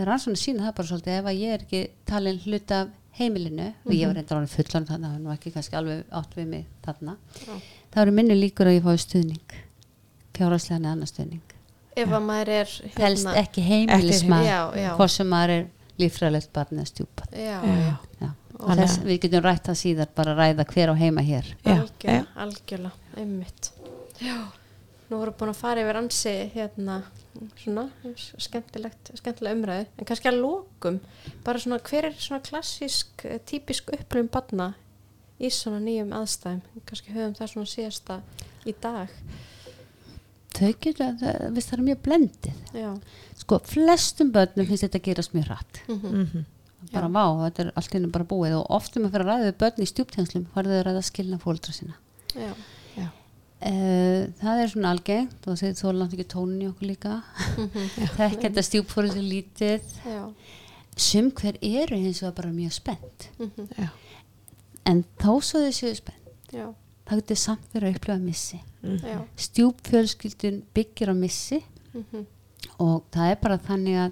rannsónu 0.03 0.39
sína 0.39 0.67
það 0.67 0.75
bara 0.79 0.89
svolítið 0.89 1.17
ef 1.19 1.29
að 1.29 1.39
ég 1.43 1.55
er 1.55 1.65
ekki 1.67 1.81
talin 2.09 2.39
hluta 2.43 2.81
af 2.83 2.91
heimilinu 3.19 3.67
og 3.85 3.93
ég 3.93 4.09
var 4.09 4.17
reyndar 4.17 4.39
ánum 4.41 4.49
fullan 4.49 4.87
þannig 4.89 5.05
að 5.05 5.11
það 5.11 5.17
var 5.17 5.23
nú 5.23 5.33
ekki 5.35 5.53
kannski 5.53 5.77
alveg 5.77 6.15
átt 6.17 6.37
við 6.37 6.47
mig 6.49 6.63
þarna 6.85 7.15
það 7.93 8.01
eru 8.03 8.15
minni 8.17 8.37
líkur 8.39 8.69
að 8.71 8.77
ég 8.79 8.87
fái 8.87 9.03
stuðning 9.03 9.57
fjárhagslega 10.33 10.81
neða 10.81 10.95
annar 10.97 11.11
stuðning 11.11 11.52
ef 11.95 12.09
að 12.09 12.23
maður 12.25 12.49
er 12.49 12.71
helst 12.97 13.25
hérna- 13.25 13.35
ekki 13.43 13.61
heimilismaður 13.67 14.47
Já, 14.47 14.59
já. 14.81 14.89
hvort 14.97 15.11
sem 15.11 15.27
maður 15.29 15.49
er 15.57 15.67
líffræðilegt 16.01 16.53
barn 16.53 16.79
eða 16.79 16.89
Já, 17.31 17.59
já, 17.61 17.75
já, 17.83 17.97
Já. 18.21 18.29
Að- 18.63 19.03
við 19.03 19.19
getum 19.25 19.43
rætt 19.43 19.67
það 19.67 19.79
síðar 19.81 20.09
bara 20.15 20.33
að 20.33 20.37
ræða 20.39 20.65
hver 20.71 20.89
á 20.89 20.95
heima 20.95 21.21
hér. 21.21 21.45
Já, 21.65 21.73
algjörlega, 21.73 22.27
algjörlega, 22.35 22.91
einmitt. 23.17 23.71
Já, 24.21 24.37
nú 25.09 25.17
vorum 25.19 25.35
búin 25.39 25.51
að 25.51 25.59
fara 25.59 25.81
yfir 25.83 25.99
ansi 25.99 26.51
hérna, 26.53 27.03
svona 27.59 27.89
skemmtilegt, 28.37 29.11
skemmtilega 29.19 29.57
umræðu. 29.57 29.87
En 29.99 30.05
kannski 30.05 30.29
að 30.31 30.39
lókum, 30.39 30.99
bara 31.43 31.59
svona 31.59 31.79
hver 31.79 32.05
er 32.05 32.13
svona 32.17 32.41
klassísk, 32.45 33.25
eh, 33.25 33.39
típisk 33.45 33.91
upplifum 33.91 34.29
barna 34.31 34.73
í 35.41 35.49
svona 35.51 35.81
nýjum 35.83 36.13
aðstæðum? 36.13 36.61
Kannski 36.85 37.11
höfum 37.11 37.35
það 37.35 37.51
svona 37.51 37.73
síðasta 37.73 38.21
í 38.65 38.75
dag 38.79 39.09
þau 40.63 40.83
getur, 40.85 41.13
það, 41.21 41.45
við 41.55 41.67
það 41.67 41.77
er 41.77 41.85
mjög 41.87 42.01
blendið. 42.07 42.59
Já, 42.79 42.89
sko, 43.43 43.59
flestum 43.69 44.33
börnum 44.35 44.69
finnst 44.69 44.85
þetta 44.87 45.01
að 45.01 45.07
gerast 45.09 45.35
mjög 45.35 45.49
rætt 45.51 45.81
mhm, 45.87 46.45
bara 46.93 47.09
vá, 47.09 47.25
þetta 47.45 47.63
er 47.63 47.73
allt 47.79 47.97
innum 47.97 48.13
bara 48.13 48.27
búið. 48.27 48.57
Og 48.59 48.71
oftum 48.77 49.07
að 49.07 49.15
fyrir 49.15 49.25
að 49.25 49.31
ræða 49.31 49.49
við 49.49 49.59
börn 49.63 49.83
í 49.83 49.89
stjúptænslum 49.91 50.47
farðu 50.55 50.73
þau 50.73 50.79
að 50.79 50.87
ræða 50.89 51.03
skilna 51.09 51.39
fóldra 51.43 51.75
sína 51.75 51.95
já, 52.33 52.49
já, 52.97 53.07
uh, 53.69 54.19
það 54.41 54.63
er 54.63 54.73
svona 54.73 54.91
algengt. 54.95 55.47
Og 55.47 55.59
þeir 55.61 55.79
þóla 55.79 55.95
náttúrulega 56.01 56.19
ekki 56.19 56.29
tónin 56.33 56.65
í 56.65 56.69
okkur 56.71 56.89
líka. 56.89 57.17
Þekk 58.19 58.39
þetta 58.47 58.67
stjúpfóru 58.67 59.13
til 59.13 59.25
lítið. 59.29 59.97
Já, 60.09 60.23
sum 60.99 61.31
hver 61.39 61.59
eru 61.61 61.99
hins 62.01 62.23
vegar 62.23 62.37
bara 62.41 62.55
mjög 62.55 62.75
spennt. 62.81 63.29
Mhm, 63.39 63.69
já, 63.79 63.91
en 64.89 65.03
þó 65.21 65.37
svo 65.39 65.63
þau 65.63 65.75
séu 65.75 65.95
spennt 65.97 66.53
já, 66.53 66.67
það 67.07 67.19
getur 67.21 67.39
samt 67.43 67.73
verið 67.73 67.89
að 67.89 67.97
upplifa 67.97 68.19
missi. 68.23 68.59
Já, 68.83 69.17
stjúpfjölskyldun 69.47 70.61
byggir 70.75 71.11
á 71.11 71.15
missi. 71.15 71.61
Mhm, 71.93 72.25
og 72.79 73.03
það 73.13 73.31
er 73.31 73.39
bara 73.43 73.57
þannig 73.57 73.97
að 74.05 74.11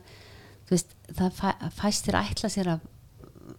þú 0.67 0.75
veist, 0.75 0.95
það 1.17 1.31
fæ, 1.39 1.49
fæst 1.81 2.05
þér 2.07 2.17
að 2.19 2.31
ætla 2.31 2.49
sér 2.53 2.69
að 2.75 2.87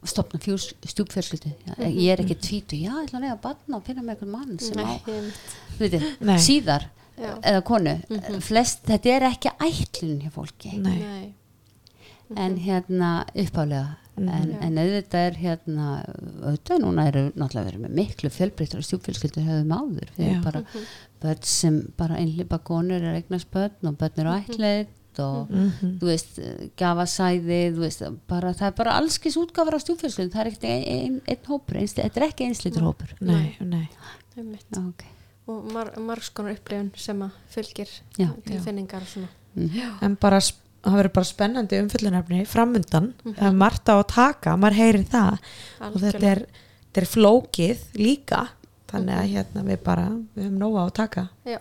stopna 0.08 0.40
stjúpfjölskyldu. 0.40 1.52
Já, 1.66 1.74
ég 1.88 2.08
er 2.12 2.22
ekki 2.24 2.36
tvítu, 2.42 2.78
já, 2.80 2.90
ég 2.96 3.06
ætla 3.06 3.18
að 3.20 3.24
lega 3.26 3.36
að 3.36 3.42
batna 3.44 3.76
og 3.78 3.84
finna 3.86 4.02
með 4.02 4.14
einhvern 4.16 4.32
mann 4.32 4.58
sem 4.58 4.78
á, 4.80 4.84
Nei, 4.84 4.98
einmitt. 5.06 5.54
þú 5.76 5.82
veit, 5.84 6.20
Nei. 6.20 6.38
síðar 6.38 6.86
Já. 7.18 7.32
eða 7.52 7.62
konu, 7.68 7.94
flest, 8.40 8.82
þetta 8.88 9.12
er 9.16 9.26
ekki 9.28 9.52
ætlun 9.68 10.20
hjá 10.24 10.30
fólki. 10.34 10.72
Nei, 10.80 10.98
Nei, 10.98 11.34
en 12.36 12.56
hérna 12.64 13.10
uppálega 13.34 13.96
en, 14.28 14.50
en 14.62 14.78
auðvitað 14.82 15.26
er 15.26 15.38
hérna 15.40 15.86
auðvitað 16.42 16.82
núna 16.84 17.06
eru 17.10 17.22
náttúrulega 17.32 17.68
verið 17.70 17.84
með 17.84 17.94
miklu 17.98 18.30
fjölbreyttar 18.32 18.84
stjúpfjölskyldur 18.86 19.46
hefðum 19.48 19.74
áður. 19.76 20.10
Við 20.16 20.26
Já. 20.26 20.30
erum 20.30 20.42
bara 20.46 20.64
börn 21.22 21.46
sem 21.52 21.78
bara 21.96 22.18
einlipa 22.22 22.58
konur 22.58 23.02
er 23.02 23.20
eignast 23.20 23.50
börn 23.52 23.90
og 23.90 23.96
börn 24.00 24.20
eru 24.24 24.34
ætleitt 24.36 24.98
og 25.20 25.50
mhm, 25.52 25.96
þú 26.00 26.08
veist, 26.08 26.38
gafa 26.80 27.04
sæði 27.10 27.58
þú 27.76 27.82
veist, 27.84 28.04
bara, 28.30 28.54
það 28.56 28.70
er 28.70 28.76
bara 28.78 28.94
allskis 28.96 29.36
útgafar 29.36 29.76
á 29.76 29.84
stjúfjölskyldum, 29.84 30.32
það 30.32 30.40
er 30.40 30.50
ekkert 30.52 30.64
einn 30.70 30.86
ein, 30.94 31.18
ein 31.28 31.42
hópur 31.50 31.76
þetta 31.82 32.08
er 32.22 32.28
ekki 32.30 32.46
einslitur 32.48 32.86
hópur. 32.88 33.12
Nei, 33.20 33.52
nei. 33.60 33.84
einmitt. 34.38 34.64
Já, 34.72 34.80
ok. 34.80 35.04
og 35.52 35.68
mar 35.74 35.90
margskonar 36.00 36.56
upplifun 36.56 36.90
sem 36.96 37.20
að 37.26 37.36
fylgir 37.52 37.92
Já. 38.16 38.30
tilfinningar 38.46 39.04
og 39.04 39.10
svona. 39.12 39.28
Mhm. 39.52 39.98
en 40.00 40.16
bara 40.16 40.38
sp- 40.40 40.61
það 40.82 40.96
verður 40.98 41.14
bara 41.18 41.28
spennandi 41.28 41.80
umfyllunarfni 41.82 42.44
framundan, 42.50 43.10
það 43.24 43.44
er 43.48 43.58
margt 43.62 43.90
á 43.92 43.94
að 43.96 44.06
taka 44.12 44.56
maður 44.58 44.78
heyrir 44.80 45.04
það. 45.12 45.52
Og 45.90 45.98
þetta 46.02 46.30
er, 46.32 46.40
þetta 46.88 47.02
er 47.04 47.10
flókið 47.12 47.84
líka 48.00 48.40
þannig 48.92 49.18
að 49.18 49.28
hérna 49.36 49.66
við 49.68 49.84
bara 49.86 50.08
við 50.34 50.48
höfum 50.48 50.58
nóga 50.60 50.82
á 50.82 50.84
að 50.84 50.96
taka. 50.98 51.26
Já, 51.48 51.60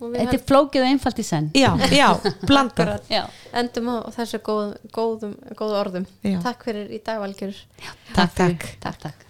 og 0.00 0.04
við 0.12 0.20
þetta 0.20 0.36
er 0.38 0.44
flókið 0.52 0.84
og 0.84 0.90
einfalt 0.92 1.22
í 1.22 1.26
senn. 1.30 1.48
Já, 1.56 1.70
já, 1.94 2.08
blanda 2.50 2.86
Já. 3.10 3.24
endum 3.62 3.90
á 3.90 3.96
þessu 4.18 4.42
góð, 4.46 4.76
góðum, 4.94 5.34
góðu 5.58 5.80
orðum. 5.80 6.06
Já. 6.26 6.38
Takk 6.44 6.68
fyrir 6.68 6.92
í 6.92 7.02
dag 7.06 7.24
Valgjörur 7.24 7.64
takk, 8.12 8.36
takk. 8.36 8.70
takk, 8.84 9.02
takk. 9.08 9.26